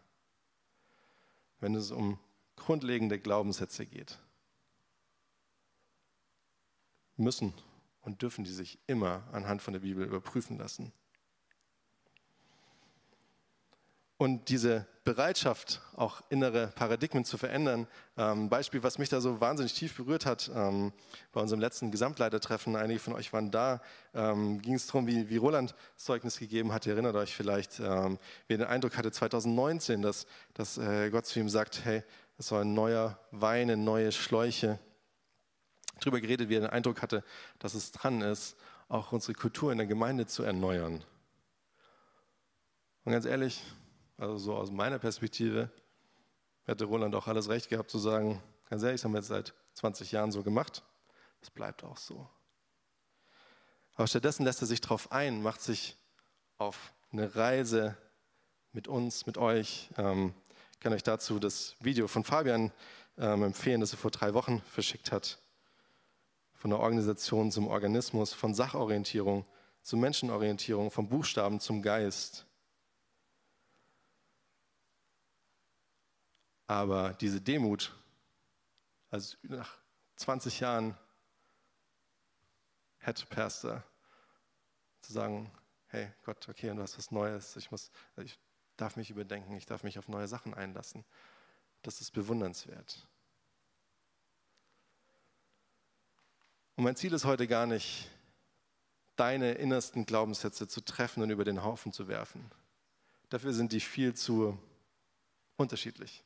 Wenn 1.59 1.75
es 1.75 1.91
um 1.91 2.19
grundlegende 2.55 3.19
Glaubenssätze 3.19 3.85
geht, 3.85 4.17
müssen 7.17 7.53
und 8.01 8.23
dürfen 8.23 8.43
die 8.43 8.53
sich 8.53 8.79
immer 8.87 9.27
anhand 9.31 9.61
von 9.61 9.73
der 9.73 9.81
Bibel 9.81 10.05
überprüfen 10.05 10.57
lassen. 10.57 10.91
Und 14.17 14.49
diese 14.49 14.87
Bereitschaft, 15.03 15.79
auch 15.95 16.21
innere 16.29 16.67
Paradigmen 16.67 17.23
zu 17.23 17.37
verändern, 17.37 17.87
ähm, 18.17 18.49
Beispiel, 18.49 18.81
was 18.81 18.97
mich 18.97 19.09
da 19.09 19.21
so 19.21 19.39
wahnsinnig 19.39 19.75
tief 19.75 19.95
berührt 19.95 20.25
hat, 20.25 20.49
ähm, 20.55 20.91
bei 21.31 21.39
unserem 21.39 21.59
letzten 21.59 21.91
Gesamtleitertreffen, 21.91 22.75
einige 22.75 22.99
von 22.99 23.13
euch 23.13 23.31
waren 23.31 23.51
da, 23.51 23.79
ähm, 24.15 24.59
ging 24.59 24.73
es 24.73 24.87
darum, 24.87 25.05
wie, 25.05 25.29
wie 25.29 25.37
Roland 25.37 25.75
Zeugnis 25.95 26.39
gegeben 26.39 26.73
hat, 26.73 26.87
ihr 26.87 26.93
erinnert 26.93 27.15
euch 27.15 27.35
vielleicht, 27.35 27.79
wie 27.79 27.83
er 27.83 28.17
den 28.47 28.63
Eindruck 28.63 28.97
hatte 28.97 29.11
2019, 29.11 30.01
dass, 30.01 30.25
dass 30.55 30.77
äh, 30.77 31.09
Gott 31.11 31.27
zu 31.27 31.39
ihm 31.39 31.47
sagt, 31.49 31.85
hey, 31.85 32.03
es 32.39 32.47
soll 32.47 32.61
ein 32.61 32.73
neuer 32.73 33.19
Wein, 33.31 33.83
neue 33.83 34.11
Schläuche. 34.11 34.79
Darüber 35.99 36.21
geredet, 36.21 36.49
wie 36.49 36.55
er 36.55 36.61
den 36.61 36.69
Eindruck 36.69 37.01
hatte, 37.01 37.23
dass 37.59 37.73
es 37.73 37.91
dran 37.91 38.21
ist, 38.21 38.55
auch 38.89 39.11
unsere 39.11 39.33
Kultur 39.33 39.71
in 39.71 39.77
der 39.77 39.87
Gemeinde 39.87 40.27
zu 40.27 40.43
erneuern. 40.43 41.03
Und 43.03 43.11
ganz 43.13 43.25
ehrlich, 43.25 43.63
also 44.17 44.37
so 44.37 44.55
aus 44.55 44.71
meiner 44.71 44.99
Perspektive 44.99 45.69
hätte 46.65 46.85
Roland 46.85 47.13
auch 47.15 47.27
alles 47.27 47.49
recht 47.49 47.69
gehabt 47.69 47.91
zu 47.91 47.99
sagen, 47.99 48.41
ganz 48.69 48.83
ehrlich, 48.83 48.99
das 48.99 49.05
haben 49.05 49.13
wir 49.13 49.19
jetzt 49.19 49.27
seit 49.27 49.53
20 49.75 50.11
Jahren 50.11 50.31
so 50.31 50.43
gemacht. 50.43 50.83
Das 51.39 51.51
bleibt 51.51 51.83
auch 51.83 51.97
so. 51.97 52.27
Aber 53.95 54.07
stattdessen 54.07 54.43
lässt 54.43 54.61
er 54.61 54.67
sich 54.67 54.81
darauf 54.81 55.11
ein, 55.11 55.41
macht 55.41 55.61
sich 55.61 55.97
auf 56.57 56.93
eine 57.11 57.35
Reise 57.35 57.95
mit 58.71 58.87
uns, 58.87 59.25
mit 59.25 59.37
euch. 59.37 59.89
Ähm, 59.97 60.33
ich 60.73 60.79
kann 60.79 60.93
euch 60.93 61.03
dazu 61.03 61.39
das 61.39 61.75
Video 61.79 62.07
von 62.07 62.23
Fabian 62.23 62.71
ähm, 63.17 63.43
empfehlen, 63.43 63.81
das 63.81 63.93
er 63.93 63.97
vor 63.97 64.11
drei 64.11 64.33
Wochen 64.33 64.61
verschickt 64.61 65.11
hat. 65.11 65.39
Von 66.53 66.71
der 66.71 66.79
Organisation 66.79 67.51
zum 67.51 67.67
Organismus, 67.67 68.33
von 68.33 68.53
Sachorientierung 68.53 69.45
zur 69.83 69.99
Menschenorientierung, 69.99 70.91
vom 70.91 71.07
Buchstaben 71.07 71.59
zum 71.59 71.81
Geist. 71.81 72.46
Aber 76.67 77.13
diese 77.13 77.41
Demut, 77.41 77.95
also 79.09 79.37
nach 79.43 79.77
20 80.17 80.59
Jahren 80.59 80.97
Head 82.99 83.29
Pastor, 83.29 83.83
zu 85.01 85.13
sagen, 85.13 85.49
hey 85.87 86.11
Gott, 86.23 86.47
okay, 86.49 86.73
du 86.75 86.81
hast 86.81 86.97
was 86.97 87.11
Neues, 87.11 87.55
ich, 87.55 87.71
muss, 87.71 87.89
ich 88.17 88.37
darf 88.75 88.97
mich 88.97 89.09
überdenken, 89.09 89.55
ich 89.55 89.65
darf 89.65 89.83
mich 89.83 89.97
auf 89.97 90.09
neue 90.09 90.27
Sachen 90.27 90.53
einlassen. 90.53 91.05
Das 91.83 92.01
ist 92.01 92.11
bewundernswert. 92.11 93.07
Und 96.75 96.83
mein 96.83 96.97
Ziel 96.97 97.13
ist 97.13 97.25
heute 97.25 97.47
gar 97.47 97.65
nicht, 97.65 98.11
deine 99.15 99.53
innersten 99.53 100.05
Glaubenssätze 100.05 100.67
zu 100.67 100.81
treffen 100.81 101.23
und 101.23 101.29
über 101.29 101.43
den 101.43 101.63
Haufen 101.63 101.91
zu 101.91 102.07
werfen. 102.07 102.51
Dafür 103.29 103.53
sind 103.53 103.71
die 103.71 103.79
viel 103.79 104.13
zu 104.13 104.59
unterschiedlich. 105.55 106.23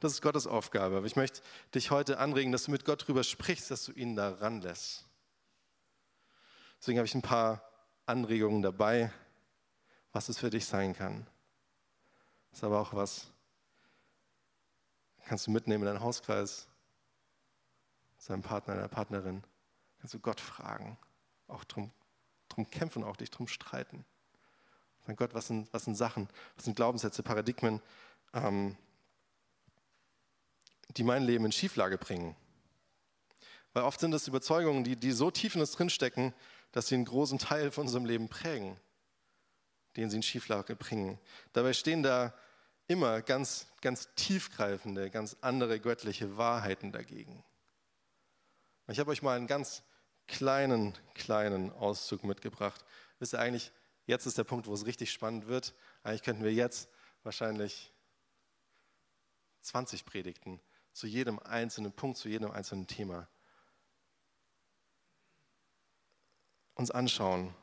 Das 0.00 0.12
ist 0.12 0.22
Gottes 0.22 0.46
Aufgabe. 0.46 0.96
Aber 0.98 1.06
ich 1.06 1.16
möchte 1.16 1.42
dich 1.74 1.90
heute 1.90 2.18
anregen, 2.18 2.52
dass 2.52 2.64
du 2.64 2.70
mit 2.70 2.84
Gott 2.84 3.06
drüber 3.06 3.24
sprichst, 3.24 3.70
dass 3.70 3.84
du 3.84 3.92
ihn 3.92 4.16
da 4.16 4.30
ranlässt. 4.30 5.06
Deswegen 6.80 6.98
habe 6.98 7.06
ich 7.06 7.14
ein 7.14 7.22
paar 7.22 7.62
Anregungen 8.06 8.62
dabei, 8.62 9.12
was 10.12 10.28
es 10.28 10.38
für 10.38 10.50
dich 10.50 10.66
sein 10.66 10.94
kann. 10.94 11.26
Das 12.50 12.60
ist 12.60 12.64
aber 12.64 12.80
auch 12.80 12.94
was, 12.94 13.28
kannst 15.26 15.46
du 15.46 15.50
mitnehmen 15.50 15.82
in 15.82 15.88
deinen 15.88 16.00
Hauskreis, 16.00 16.66
seinem 18.16 18.42
Partner, 18.42 18.74
deiner 18.74 18.88
Partnerin. 18.88 19.44
Kannst 19.98 20.14
du 20.14 20.20
Gott 20.20 20.40
fragen, 20.40 20.96
auch 21.48 21.64
drum, 21.64 21.90
drum 22.48 22.68
kämpfen, 22.70 23.04
auch 23.04 23.16
dich 23.16 23.30
drum 23.30 23.48
streiten. 23.48 24.04
Mein 25.06 25.16
Gott, 25.16 25.34
was 25.34 25.48
sind, 25.48 25.72
was 25.72 25.84
sind 25.84 25.96
Sachen, 25.96 26.28
was 26.56 26.64
sind 26.64 26.76
Glaubenssätze, 26.76 27.22
Paradigmen, 27.22 27.80
ähm, 28.32 28.76
die 30.96 31.04
mein 31.04 31.24
Leben 31.24 31.44
in 31.44 31.52
Schieflage 31.52 31.98
bringen. 31.98 32.34
Weil 33.72 33.84
oft 33.84 34.00
sind 34.00 34.14
es 34.14 34.26
Überzeugungen, 34.26 34.84
die, 34.84 34.96
die 34.96 35.12
so 35.12 35.30
tief 35.30 35.54
in 35.54 35.60
uns 35.60 35.72
drinstecken, 35.72 36.34
dass 36.72 36.88
sie 36.88 36.94
einen 36.94 37.04
großen 37.04 37.38
Teil 37.38 37.70
von 37.70 37.86
unserem 37.86 38.06
Leben 38.06 38.28
prägen, 38.28 38.78
den 39.96 40.10
sie 40.10 40.16
in 40.16 40.22
Schieflage 40.22 40.76
bringen. 40.76 41.18
Dabei 41.52 41.72
stehen 41.72 42.02
da 42.02 42.34
immer 42.86 43.20
ganz, 43.20 43.66
ganz 43.82 44.08
tiefgreifende, 44.14 45.10
ganz 45.10 45.36
andere 45.42 45.78
göttliche 45.78 46.36
Wahrheiten 46.36 46.90
dagegen. 46.92 47.44
Ich 48.88 48.98
habe 48.98 49.10
euch 49.10 49.22
mal 49.22 49.36
einen 49.36 49.46
ganz 49.46 49.82
kleinen, 50.26 50.94
kleinen 51.14 51.70
Auszug 51.72 52.24
mitgebracht. 52.24 52.84
Wisst 53.18 53.34
ihr 53.34 53.40
eigentlich, 53.40 53.72
jetzt 54.06 54.26
ist 54.26 54.38
der 54.38 54.44
Punkt, 54.44 54.66
wo 54.66 54.74
es 54.74 54.86
richtig 54.86 55.12
spannend 55.12 55.46
wird. 55.46 55.74
Eigentlich 56.02 56.22
könnten 56.22 56.44
wir 56.44 56.52
jetzt 56.52 56.88
wahrscheinlich 57.22 57.92
20 59.60 60.06
Predigten 60.06 60.60
zu 60.98 61.06
jedem 61.06 61.38
einzelnen 61.38 61.92
Punkt, 61.92 62.18
zu 62.18 62.28
jedem 62.28 62.50
einzelnen 62.50 62.88
Thema 62.88 63.28
uns 66.74 66.90
anschauen, 66.90 67.54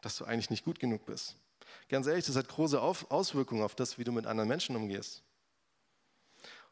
dass 0.00 0.16
du 0.16 0.24
eigentlich 0.24 0.50
nicht 0.50 0.64
gut 0.64 0.80
genug 0.80 1.06
bist. 1.06 1.36
Ganz 1.88 2.08
ehrlich, 2.08 2.26
das 2.26 2.34
hat 2.34 2.48
große 2.48 2.80
Auswirkungen 2.80 3.62
auf 3.62 3.76
das, 3.76 3.98
wie 3.98 4.04
du 4.04 4.10
mit 4.10 4.26
anderen 4.26 4.48
Menschen 4.48 4.74
umgehst. 4.74 5.22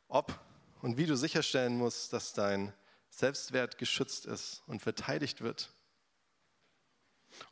Ob 0.09 0.37
und 0.83 0.97
wie 0.97 1.07
du 1.07 1.17
sicherstellen 1.17 1.79
musst, 1.79 2.13
dass 2.13 2.33
dein 2.33 2.73
Selbstwert 3.11 3.79
geschützt 3.79 4.27
ist 4.27 4.63
und 4.67 4.83
verteidigt 4.83 5.41
wird. 5.41 5.73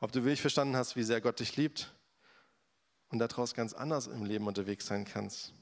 Ob 0.01 0.11
du 0.11 0.25
wirklich 0.25 0.41
verstanden 0.41 0.77
hast, 0.77 0.97
wie 0.97 1.05
sehr 1.05 1.21
Gott 1.21 1.39
dich 1.39 1.57
liebt 1.57 1.95
und 3.11 3.21
daraus 3.21 3.55
ganz 3.55 3.75
anders 3.75 4.09
im 4.09 4.25
Leben 4.25 4.49
unterwegs 4.49 4.87
sein 4.87 5.05
kannst. 5.05 5.55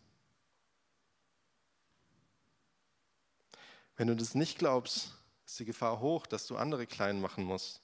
Wenn 4.02 4.08
du 4.08 4.16
das 4.16 4.34
nicht 4.34 4.58
glaubst, 4.58 5.14
ist 5.46 5.60
die 5.60 5.64
Gefahr 5.64 6.00
hoch, 6.00 6.26
dass 6.26 6.48
du 6.48 6.56
andere 6.56 6.88
klein 6.88 7.20
machen 7.20 7.44
musst, 7.44 7.80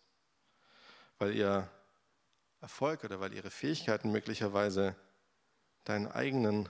weil 1.18 1.32
ihr 1.32 1.70
Erfolg 2.60 3.04
oder 3.04 3.20
weil 3.20 3.32
ihre 3.34 3.50
Fähigkeiten 3.50 4.10
möglicherweise 4.10 4.96
deinen 5.84 6.08
eigenen 6.08 6.68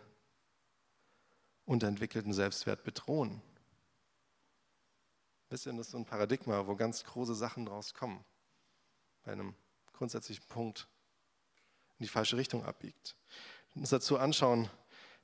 unterentwickelten 1.64 2.34
Selbstwert 2.34 2.84
bedrohen. 2.84 3.40
Ihr, 5.50 5.56
das 5.56 5.64
ist 5.64 5.92
so 5.92 5.96
ein 5.96 6.04
Paradigma, 6.04 6.66
wo 6.66 6.76
ganz 6.76 7.02
große 7.04 7.34
Sachen 7.34 7.64
draus 7.64 7.94
kommen, 7.94 8.22
bei 9.22 9.32
einem 9.32 9.54
grundsätzlichen 9.94 10.44
Punkt 10.48 10.88
in 11.98 12.02
die 12.02 12.10
falsche 12.10 12.36
Richtung 12.36 12.66
abbiegt. 12.66 13.16
Uns 13.74 13.88
dazu 13.88 14.18
anschauen, 14.18 14.68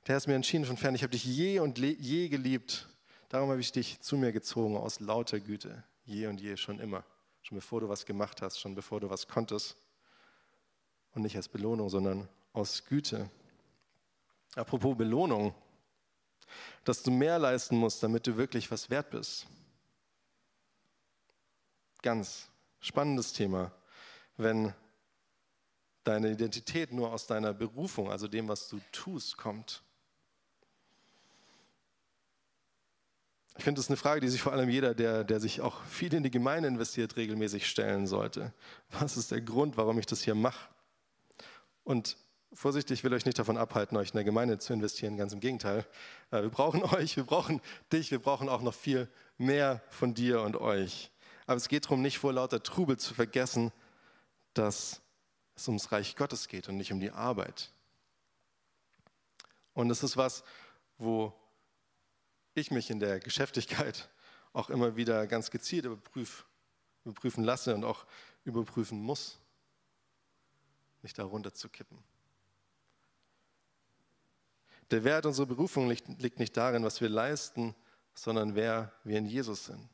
der 0.07 0.17
ist 0.17 0.25
mir 0.25 0.33
entschieden 0.33 0.65
von 0.65 0.77
fern, 0.77 0.95
ich 0.95 1.03
habe 1.03 1.11
dich 1.11 1.25
je 1.25 1.59
und 1.59 1.77
je 1.77 2.27
geliebt, 2.27 2.89
darum 3.29 3.49
habe 3.49 3.61
ich 3.61 3.71
dich 3.71 3.99
zu 4.01 4.17
mir 4.17 4.31
gezogen 4.31 4.77
aus 4.77 4.99
lauter 4.99 5.39
Güte, 5.39 5.83
je 6.05 6.27
und 6.27 6.39
je, 6.39 6.57
schon 6.57 6.79
immer, 6.79 7.03
schon 7.41 7.57
bevor 7.57 7.81
du 7.81 7.89
was 7.89 8.05
gemacht 8.05 8.41
hast, 8.41 8.59
schon 8.59 8.75
bevor 8.75 8.99
du 8.99 9.09
was 9.09 9.27
konntest 9.27 9.77
und 11.13 11.21
nicht 11.21 11.35
als 11.35 11.47
Belohnung, 11.47 11.89
sondern 11.89 12.27
aus 12.53 12.85
Güte. 12.85 13.29
Apropos 14.55 14.97
Belohnung, 14.97 15.53
dass 16.83 17.03
du 17.03 17.11
mehr 17.11 17.39
leisten 17.39 17.77
musst, 17.77 18.03
damit 18.03 18.27
du 18.27 18.37
wirklich 18.37 18.69
was 18.71 18.89
wert 18.89 19.09
bist. 19.09 19.47
Ganz 22.01 22.47
spannendes 22.79 23.33
Thema, 23.33 23.71
wenn 24.37 24.73
deine 26.03 26.31
Identität 26.31 26.93
nur 26.93 27.11
aus 27.11 27.25
deiner 27.25 27.53
Berufung, 27.53 28.11
also 28.11 28.27
dem, 28.27 28.47
was 28.47 28.69
du 28.69 28.79
tust, 28.91 29.37
kommt. 29.37 29.81
Finde, 33.65 33.79
das 33.79 33.87
ist 33.87 33.89
eine 33.89 33.97
Frage, 33.97 34.21
die 34.21 34.29
sich 34.29 34.41
vor 34.41 34.53
allem 34.53 34.69
jeder, 34.69 34.93
der, 34.93 35.23
der 35.23 35.39
sich 35.39 35.59
auch 35.59 35.83
viel 35.85 36.13
in 36.13 36.23
die 36.23 36.31
Gemeinde 36.31 36.69
investiert, 36.69 37.17
regelmäßig 37.17 37.67
stellen 37.67 38.07
sollte. 38.07 38.53
Was 38.91 39.17
ist 39.17 39.31
der 39.31 39.41
Grund, 39.41 39.75
warum 39.75 39.99
ich 39.99 40.05
das 40.05 40.21
hier 40.21 40.35
mache? 40.35 40.69
Und 41.83 42.15
vorsichtig, 42.53 42.99
ich 42.99 43.03
will 43.03 43.13
euch 43.13 43.25
nicht 43.25 43.39
davon 43.39 43.57
abhalten, 43.57 43.97
euch 43.97 44.09
in 44.09 44.15
der 44.15 44.23
Gemeinde 44.23 44.59
zu 44.59 44.71
investieren, 44.71 45.17
ganz 45.17 45.33
im 45.33 45.39
Gegenteil. 45.39 45.85
Äh, 46.31 46.43
wir 46.43 46.49
brauchen 46.49 46.83
euch, 46.95 47.17
wir 47.17 47.23
brauchen 47.23 47.59
dich, 47.91 48.11
wir 48.11 48.19
brauchen 48.19 48.49
auch 48.49 48.61
noch 48.61 48.75
viel 48.75 49.09
mehr 49.37 49.81
von 49.89 50.13
dir 50.13 50.41
und 50.41 50.55
euch. 50.55 51.11
Aber 51.47 51.57
es 51.57 51.67
geht 51.67 51.85
darum, 51.85 52.01
nicht 52.01 52.19
vor 52.19 52.33
lauter 52.33 52.61
Trubel 52.61 52.97
zu 52.97 53.13
vergessen, 53.15 53.71
dass 54.53 55.01
es 55.55 55.67
ums 55.67 55.91
Reich 55.91 56.15
Gottes 56.15 56.47
geht 56.47 56.69
und 56.69 56.77
nicht 56.77 56.93
um 56.93 56.99
die 56.99 57.11
Arbeit. 57.11 57.71
Und 59.73 59.89
es 59.89 60.03
ist 60.03 60.17
was, 60.17 60.43
wo 60.97 61.33
ich 62.55 62.71
mich 62.71 62.89
in 62.89 62.99
der 62.99 63.19
Geschäftigkeit 63.19 64.09
auch 64.53 64.69
immer 64.69 64.95
wieder 64.95 65.27
ganz 65.27 65.51
gezielt 65.51 65.85
überprüf, 65.85 66.45
überprüfen 67.03 67.43
lasse 67.43 67.75
und 67.75 67.83
auch 67.83 68.05
überprüfen 68.43 68.99
muss 68.99 69.39
nicht 71.05 71.19
darunter 71.19 71.53
zu 71.53 71.69
kippen. 71.69 72.03
Der 74.89 75.03
Wert 75.03 75.27
unserer 75.27 75.45
Berufung 75.45 75.87
liegt, 75.87 76.07
liegt 76.19 76.39
nicht 76.39 76.57
darin, 76.57 76.83
was 76.83 76.99
wir 76.99 77.09
leisten, 77.09 77.75
sondern 78.15 78.55
wer 78.55 78.91
wir 79.03 79.19
in 79.19 79.27
Jesus 79.27 79.65
sind. 79.65 79.87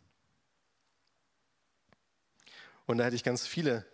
Und 2.85 2.97
da 2.97 3.05
hätte 3.05 3.15
ich 3.17 3.23
ganz 3.23 3.45
viele 3.45 3.85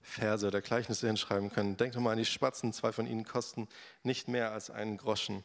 Verse 0.00 0.46
oder 0.46 0.60
Gleichnisse 0.60 1.06
hinschreiben 1.06 1.50
können. 1.50 1.76
Denkt 1.76 1.96
doch 1.96 2.00
mal 2.00 2.12
an 2.12 2.18
die 2.18 2.24
Spatzen, 2.24 2.72
zwei 2.72 2.92
von 2.92 3.06
ihnen 3.06 3.24
kosten 3.24 3.68
nicht 4.02 4.26
mehr 4.28 4.52
als 4.52 4.70
einen 4.70 4.96
Groschen. 4.96 5.44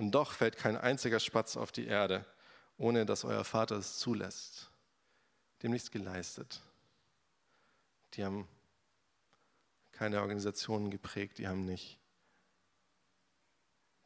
Und 0.00 0.12
doch 0.12 0.32
fällt 0.32 0.56
kein 0.56 0.78
einziger 0.78 1.20
Spatz 1.20 1.58
auf 1.58 1.72
die 1.72 1.84
Erde, 1.84 2.24
ohne 2.78 3.04
dass 3.04 3.22
euer 3.22 3.44
Vater 3.44 3.76
es 3.76 3.98
zulässt. 3.98 4.70
Dem 5.62 5.72
nichts 5.72 5.90
geleistet. 5.90 6.62
Die 8.14 8.24
haben 8.24 8.48
keine 9.92 10.22
Organisationen 10.22 10.90
geprägt, 10.90 11.36
die 11.36 11.46
haben 11.46 11.66
nicht 11.66 11.98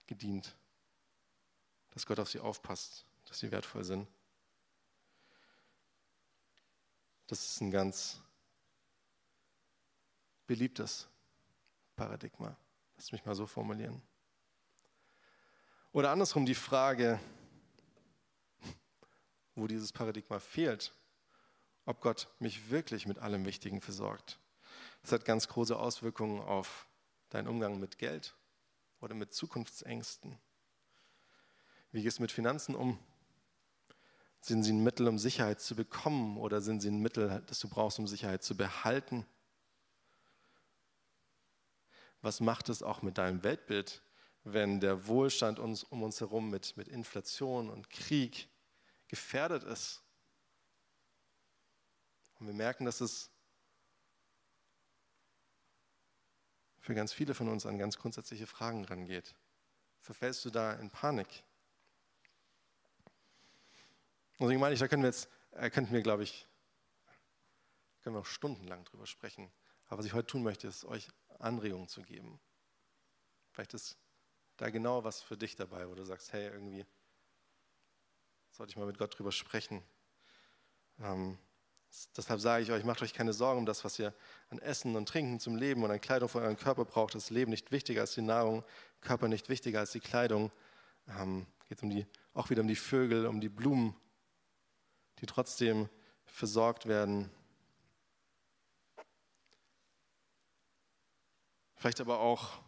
gedient, 0.08 0.56
dass 1.92 2.06
Gott 2.06 2.18
auf 2.18 2.28
sie 2.28 2.40
aufpasst, 2.40 3.06
dass 3.26 3.38
sie 3.38 3.52
wertvoll 3.52 3.84
sind. 3.84 4.08
Das 7.28 7.46
ist 7.46 7.60
ein 7.60 7.70
ganz 7.70 8.20
beliebtes 10.48 11.06
Paradigma. 11.94 12.56
Lass 12.96 13.12
mich 13.12 13.24
mal 13.24 13.36
so 13.36 13.46
formulieren. 13.46 14.02
Oder 15.94 16.10
andersrum 16.10 16.44
die 16.44 16.56
Frage, 16.56 17.20
wo 19.54 19.68
dieses 19.68 19.92
Paradigma 19.92 20.40
fehlt, 20.40 20.92
ob 21.84 22.00
Gott 22.00 22.28
mich 22.40 22.68
wirklich 22.68 23.06
mit 23.06 23.20
allem 23.20 23.44
Wichtigen 23.44 23.80
versorgt. 23.80 24.40
Das 25.02 25.12
hat 25.12 25.24
ganz 25.24 25.46
große 25.46 25.78
Auswirkungen 25.78 26.40
auf 26.40 26.88
deinen 27.30 27.46
Umgang 27.46 27.78
mit 27.78 27.98
Geld 27.98 28.34
oder 29.00 29.14
mit 29.14 29.32
Zukunftsängsten. 29.32 30.36
Wie 31.92 32.02
gehst 32.02 32.18
du 32.18 32.22
mit 32.22 32.32
Finanzen 32.32 32.74
um? 32.74 32.98
Sind 34.40 34.64
sie 34.64 34.72
ein 34.72 34.82
Mittel, 34.82 35.06
um 35.06 35.16
Sicherheit 35.16 35.60
zu 35.60 35.76
bekommen 35.76 36.38
oder 36.38 36.60
sind 36.60 36.80
sie 36.80 36.90
ein 36.90 37.00
Mittel, 37.00 37.40
das 37.46 37.60
du 37.60 37.68
brauchst, 37.68 38.00
um 38.00 38.08
Sicherheit 38.08 38.42
zu 38.42 38.56
behalten? 38.56 39.24
Was 42.20 42.40
macht 42.40 42.68
es 42.68 42.82
auch 42.82 43.02
mit 43.02 43.16
deinem 43.16 43.44
Weltbild, 43.44 44.02
wenn 44.44 44.80
der 44.80 45.06
Wohlstand 45.06 45.58
uns, 45.58 45.82
um 45.82 46.02
uns 46.02 46.20
herum 46.20 46.50
mit, 46.50 46.76
mit 46.76 46.88
Inflation 46.88 47.70
und 47.70 47.90
Krieg 47.90 48.48
gefährdet 49.08 49.64
ist? 49.64 50.02
Und 52.38 52.46
wir 52.46 52.54
merken, 52.54 52.84
dass 52.84 53.00
es 53.00 53.30
für 56.80 56.94
ganz 56.94 57.12
viele 57.12 57.34
von 57.34 57.48
uns 57.48 57.64
an 57.64 57.78
ganz 57.78 57.96
grundsätzliche 57.96 58.46
Fragen 58.46 58.84
rangeht. 58.84 59.34
Verfällst 60.00 60.44
du 60.44 60.50
da 60.50 60.74
in 60.74 60.90
Panik? 60.90 61.42
Deswegen 64.38 64.60
meine 64.60 64.74
ich, 64.74 64.80
da 64.80 64.88
können 64.88 65.02
wir 65.02 65.08
jetzt, 65.08 65.30
äh, 65.52 65.70
könnten 65.70 65.94
wir, 65.94 66.02
glaube 66.02 66.24
ich, 66.24 66.46
können 68.02 68.16
wir 68.16 68.20
auch 68.20 68.26
stundenlang 68.26 68.84
drüber 68.84 69.06
sprechen. 69.06 69.50
Aber 69.86 69.98
was 69.98 70.06
ich 70.06 70.12
heute 70.12 70.26
tun 70.26 70.42
möchte, 70.42 70.66
ist 70.68 70.84
euch 70.84 71.08
Anregungen 71.38 71.88
zu 71.88 72.02
geben. 72.02 72.38
Vielleicht 73.50 73.72
ist 73.72 73.96
da 74.56 74.70
genau 74.70 75.04
was 75.04 75.20
für 75.22 75.36
dich 75.36 75.56
dabei, 75.56 75.88
wo 75.88 75.94
du 75.94 76.04
sagst, 76.04 76.32
hey, 76.32 76.46
irgendwie 76.46 76.84
sollte 78.50 78.70
ich 78.70 78.76
mal 78.76 78.86
mit 78.86 78.98
Gott 78.98 79.18
drüber 79.18 79.32
sprechen. 79.32 79.82
Ähm, 81.00 81.38
deshalb 82.16 82.40
sage 82.40 82.62
ich 82.62 82.70
euch, 82.70 82.84
macht 82.84 83.02
euch 83.02 83.12
keine 83.12 83.32
Sorgen 83.32 83.60
um 83.60 83.66
das, 83.66 83.84
was 83.84 83.98
ihr 83.98 84.14
an 84.50 84.58
Essen 84.60 84.94
und 84.94 85.08
Trinken 85.08 85.40
zum 85.40 85.56
Leben 85.56 85.82
und 85.82 85.90
an 85.90 86.00
Kleidung 86.00 86.28
für 86.28 86.40
euren 86.40 86.56
Körper 86.56 86.84
braucht. 86.84 87.14
Das 87.14 87.30
Leben 87.30 87.50
nicht 87.50 87.72
wichtiger 87.72 88.02
als 88.02 88.14
die 88.14 88.22
Nahrung, 88.22 88.64
Körper 89.00 89.28
nicht 89.28 89.48
wichtiger 89.48 89.80
als 89.80 89.92
die 89.92 90.00
Kleidung. 90.00 90.52
Ähm, 91.08 91.46
Geht 91.68 91.82
um 91.82 91.90
die, 91.90 92.06
auch 92.34 92.50
wieder 92.50 92.60
um 92.60 92.68
die 92.68 92.76
Vögel, 92.76 93.26
um 93.26 93.40
die 93.40 93.48
Blumen, 93.48 93.96
die 95.20 95.26
trotzdem 95.26 95.88
versorgt 96.26 96.86
werden. 96.86 97.30
Vielleicht 101.74 102.00
aber 102.00 102.20
auch 102.20 102.60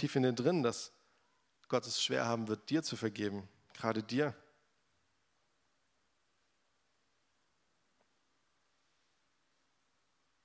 tief 0.00 0.16
in 0.16 0.22
dir 0.22 0.32
drin, 0.32 0.62
dass 0.62 0.92
Gott 1.68 1.86
es 1.86 2.02
schwer 2.02 2.24
haben 2.24 2.48
wird, 2.48 2.70
dir 2.70 2.82
zu 2.82 2.96
vergeben, 2.96 3.46
gerade 3.74 4.02
dir. 4.02 4.34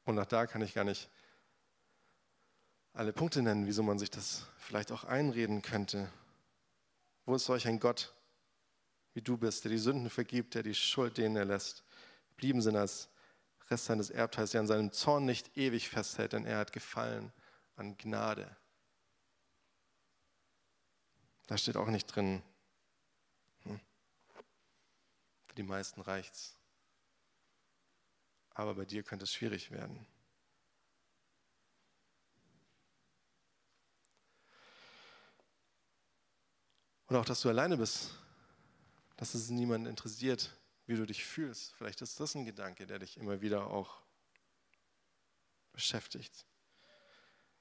Und 0.04 0.20
auch 0.20 0.26
da 0.26 0.46
kann 0.46 0.62
ich 0.62 0.74
gar 0.74 0.84
nicht 0.84 1.10
alle 2.94 3.14
Punkte 3.14 3.42
nennen, 3.42 3.66
wieso 3.66 3.82
man 3.82 3.98
sich 3.98 4.10
das 4.10 4.46
vielleicht 4.58 4.92
auch 4.92 5.06
einreden 5.06 5.62
könnte. 5.62 6.12
Wo 7.26 7.36
ist 7.36 7.46
solch 7.46 7.68
ein 7.68 7.80
Gott, 7.80 8.14
wie 9.14 9.22
du 9.22 9.38
bist, 9.38 9.64
der 9.64 9.72
die 9.72 9.78
Sünden 9.78 10.10
vergibt, 10.10 10.54
der 10.54 10.64
die 10.64 10.76
Schuld 10.76 11.18
denen 11.18 11.38
erlässt, 11.38 11.84
blieben 12.36 12.62
sind 12.62 12.76
als 12.76 13.10
Rest 13.70 13.86
seines 13.86 14.10
Erbteils, 14.10 14.52
der 14.52 14.62
an 14.62 14.68
seinem 14.68 14.92
Zorn 14.92 15.26
nicht 15.26 15.58
ewig 15.58 15.90
festhält, 15.90 16.34
denn 16.34 16.46
er 16.46 16.60
hat 16.60 16.74
gefallen 16.74 17.32
an 17.78 17.98
Gnade. 17.98 18.56
Da 21.48 21.58
steht 21.58 21.78
auch 21.78 21.88
nicht 21.88 22.08
drin, 22.08 22.42
hm. 23.64 23.80
für 25.48 25.56
die 25.56 25.64
meisten 25.64 26.02
reicht's. 26.02 26.58
Aber 28.52 28.74
bei 28.74 28.86
dir 28.86 29.04
könnte 29.04 29.24
es 29.24 29.34
schwierig 29.34 29.72
werden. 29.72 30.06
Und 37.08 37.16
auch, 37.18 37.26
dass 37.26 37.42
du 37.42 37.50
alleine 37.50 37.78
bist, 37.78 38.16
dass 39.18 39.36
es 39.36 39.50
niemanden 39.50 39.88
interessiert, 39.88 40.52
wie 40.88 40.96
du 40.96 41.06
dich 41.06 41.24
fühlst. 41.24 41.74
Vielleicht 41.74 42.02
ist 42.02 42.20
das 42.20 42.36
ein 42.36 42.46
Gedanke, 42.46 42.88
der 42.88 43.00
dich 43.00 43.18
immer 43.18 43.42
wieder 43.42 43.68
auch 43.68 44.02
beschäftigt. 45.72 46.46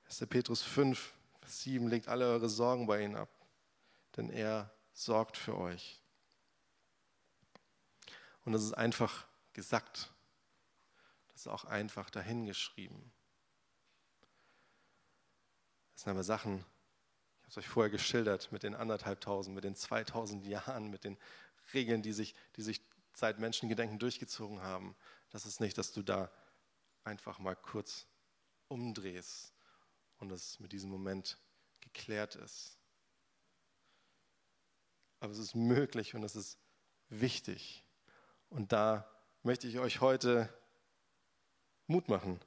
1. 0.07 0.27
Petrus 0.29 0.63
5, 0.63 1.13
Vers 1.41 1.63
7, 1.63 1.89
legt 1.89 2.09
alle 2.09 2.27
eure 2.27 2.49
Sorgen 2.49 2.87
bei 2.87 3.03
ihm 3.03 3.17
ab, 3.17 3.29
denn 4.17 4.31
er 4.31 4.75
sorgt 4.93 5.37
für 5.37 5.57
euch. 5.57 6.01
Und 8.45 8.53
das 8.53 8.63
ist 8.63 8.75
einfach 8.75 9.27
gesagt. 9.53 10.13
Das 11.29 11.43
ist 11.43 11.47
auch 11.49 11.65
einfach 11.65 12.11
dahingeschrieben. 12.11 13.13
Das 15.95 16.03
sind 16.03 16.11
aber 16.11 16.23
Sachen, 16.23 16.59
ich 16.59 17.43
habe 17.43 17.49
es 17.49 17.59
euch 17.59 17.69
vorher 17.69 17.91
geschildert, 17.91 18.53
mit 18.53 18.63
den 18.63 18.75
anderthalbtausend, 18.75 19.55
mit 19.55 19.65
den 19.65 19.77
2000 19.77 20.47
Jahren, 20.47 20.91
mit 20.91 21.05
den 21.05 21.19
Regeln, 21.73 22.03
die 22.03 22.13
sich, 22.13 22.35
die 22.57 22.63
sich 22.63 22.81
seit 23.15 23.39
Menschengedenken 23.39 23.99
durchgezogen 23.99 24.63
haben. 24.63 24.95
Das 25.31 25.47
ist 25.47 25.61
nicht, 25.61 25.79
dass 25.79 25.93
du 25.93 26.03
da 26.03 26.31
einfach 27.05 27.39
mal 27.39 27.57
kurz 27.57 28.07
umdrehst 28.69 29.53
und 30.19 30.33
es 30.33 30.59
mit 30.61 30.73
diesem 30.73 30.91
Moment 30.91 31.39
geklärt 31.81 32.35
ist. 32.37 32.79
Aber 35.25 35.33
es 35.33 35.39
ist 35.39 35.55
möglich 35.55 36.15
und 36.15 36.23
es 36.23 36.37
ist 36.37 36.59
wichtig. 37.09 37.83
Und 38.51 38.73
da 38.73 39.11
möchte 39.43 39.67
ich 39.67 39.79
euch 39.79 40.03
heute 40.03 40.53
Mut 41.87 42.11
machen. 42.11 42.39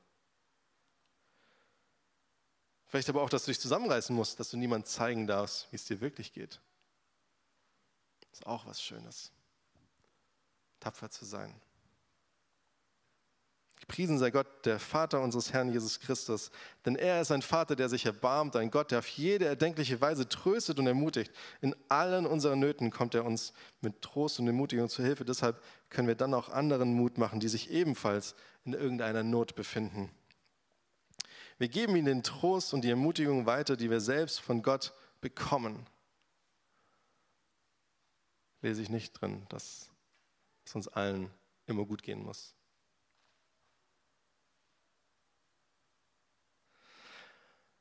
Vielleicht 2.86 3.10
aber 3.10 3.24
auch, 3.24 3.32
dass 3.32 3.46
du 3.46 3.50
dich 3.50 3.60
zusammenreißen 3.60 4.16
musst, 4.16 4.40
dass 4.40 4.52
du 4.52 4.58
niemand 4.58 4.86
zeigen 4.86 5.26
darfst, 5.26 5.72
wie 5.72 5.76
es 5.76 5.86
dir 5.86 6.02
wirklich 6.02 6.34
geht. 6.34 6.62
Das 8.20 8.42
ist 8.42 8.46
auch 8.46 8.68
was 8.68 8.80
Schönes. 8.80 9.32
Tapfer 10.80 11.10
zu 11.10 11.26
sein. 11.26 11.60
Gepriesen 13.88 14.20
sei 14.20 14.32
Gott, 14.32 14.66
der 14.66 14.80
Vater 14.80 15.22
unseres 15.22 15.54
Herrn 15.54 15.72
Jesus 15.72 16.02
Christus, 16.02 16.52
denn 16.86 16.98
er 16.98 17.22
ist 17.22 17.32
ein 17.32 17.42
Vater, 17.42 17.74
der 17.74 17.88
sich 17.88 18.06
erbarmt, 18.06 18.58
ein 18.58 18.70
Gott, 18.70 18.92
der 18.92 19.00
auf 19.00 19.08
jede 19.08 19.46
erdenkliche 19.46 20.02
Weise 20.02 20.28
tröstet 20.28 20.78
und 20.80 20.88
ermutigt. 20.88 21.32
In 21.62 21.74
allen 21.88 22.26
unseren 22.26 22.60
Nöten 22.60 22.92
kommt 22.92 23.16
er 23.16 23.24
uns 23.24 23.54
mit 23.80 24.02
Trost 24.02 24.42
und 24.42 24.48
Ermutigung 24.48 24.90
zu 24.90 25.04
Hilfe. 25.04 25.24
Deshalb 25.24 25.64
können 25.90 26.10
wir 26.10 26.16
dann 26.16 26.34
auch 26.34 26.50
anderen 26.50 26.96
Mut 26.96 27.18
machen, 27.18 27.40
die 27.40 27.48
sich 27.48 27.72
ebenfalls 27.72 28.36
in 28.66 28.74
irgendeiner 28.74 29.24
Not 29.24 29.56
befinden. 29.56 30.12
Wir 31.58 31.70
geben 31.70 31.96
ihnen 31.96 32.06
den 32.06 32.24
Trost 32.24 32.74
und 32.74 32.82
die 32.82 32.90
Ermutigung 32.90 33.46
weiter, 33.46 33.78
die 33.78 33.90
wir 33.90 34.02
selbst 34.02 34.42
von 34.42 34.64
Gott 34.64 34.94
bekommen. 35.22 35.88
Lese 38.62 38.82
ich 38.82 38.90
nicht 38.90 39.14
drin, 39.14 39.46
dass 39.48 39.90
es 40.66 40.76
uns 40.76 40.90
allen 40.90 41.32
immer 41.68 41.86
gut 41.86 42.04
gehen 42.04 42.22
muss. 42.22 42.54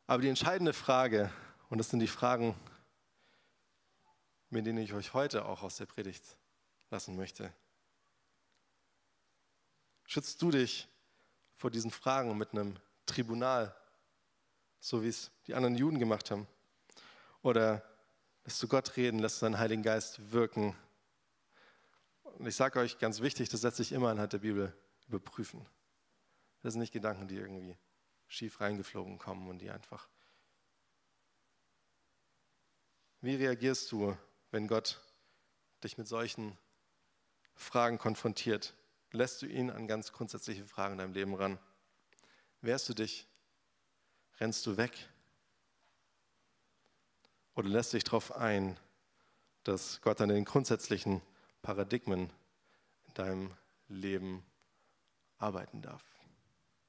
Aber 0.09 0.23
die 0.23 0.29
entscheidende 0.29 0.73
Frage, 0.73 1.33
und 1.69 1.79
das 1.79 1.91
sind 1.91 1.99
die 1.99 2.07
Fragen, 2.07 2.55
mit 4.51 4.65
denen 4.65 4.79
ich 4.79 4.93
euch 4.93 5.15
heute 5.15 5.45
auch 5.45 5.63
aus 5.65 5.77
der 5.77 5.87
Predigt 5.87 6.37
lassen 6.91 7.17
möchte. 7.17 7.53
Schützt 10.05 10.41
du 10.41 10.53
dich 10.53 10.89
vor 11.57 11.73
diesen 11.73 11.91
Fragen 11.91 12.39
mit 12.39 12.53
einem 12.53 12.77
Tribunal, 13.07 13.75
so 14.79 15.03
wie 15.03 15.09
es 15.09 15.33
die 15.49 15.55
anderen 15.55 15.75
Juden 15.75 15.99
gemacht 15.99 16.31
haben? 16.31 16.47
Oder 17.43 17.83
lässt 18.45 18.63
du 18.63 18.69
Gott 18.69 18.97
reden, 18.97 19.19
lässt 19.19 19.37
du 19.37 19.41
seinen 19.41 19.59
Heiligen 19.59 19.83
Geist 19.83 20.31
wirken? 20.31 20.77
Und 22.23 22.47
ich 22.47 22.55
sage 22.55 22.79
euch 22.79 22.99
ganz 22.99 23.21
wichtig, 23.21 23.49
das 23.49 23.63
setzt 23.63 23.79
sich 23.79 23.91
immer 23.91 24.11
anhand 24.11 24.33
der 24.33 24.39
Bibel 24.39 24.73
überprüfen. 25.09 25.67
Das 26.63 26.75
sind 26.75 26.81
nicht 26.81 26.93
Gedanken, 26.93 27.27
die 27.27 27.37
irgendwie 27.37 27.77
schief 28.29 28.61
reingeflogen 28.61 29.19
kommen 29.19 29.49
und 29.49 29.59
die 29.59 29.71
einfach. 29.71 30.09
Wie 33.21 33.35
reagierst 33.35 33.91
du, 33.93 34.17
wenn 34.51 34.69
Gott 34.69 35.01
dich 35.83 35.99
mit 35.99 36.07
solchen 36.07 36.57
Fragen 37.55 37.99
konfrontiert? 37.99 38.75
Lässt 39.13 39.43
du 39.43 39.47
ihn 39.47 39.71
an 39.71 39.87
ganz 39.87 40.13
grundsätzliche 40.13 40.67
Fragen 40.67 40.93
in 40.93 40.99
deinem 40.99 41.15
Leben 41.15 41.35
ran? 41.35 41.59
Wehrst 42.61 42.89
du 42.89 42.95
dich? 42.95 43.27
Rennst 44.39 44.67
du 44.67 44.77
weg? 44.77 44.93
Oder 47.55 47.69
lässt 47.69 47.95
dich 47.95 48.05
darauf 48.05 48.37
ein, 48.37 48.79
dass 49.65 50.01
Gott 50.03 50.21
an 50.21 50.29
den 50.29 50.45
grundsätzlichen 50.45 51.23
Paradigmen 51.63 52.31
in 53.07 53.15
deinem 53.15 53.57
Leben 53.89 54.45
arbeiten 55.39 55.81
darf? 55.81 56.16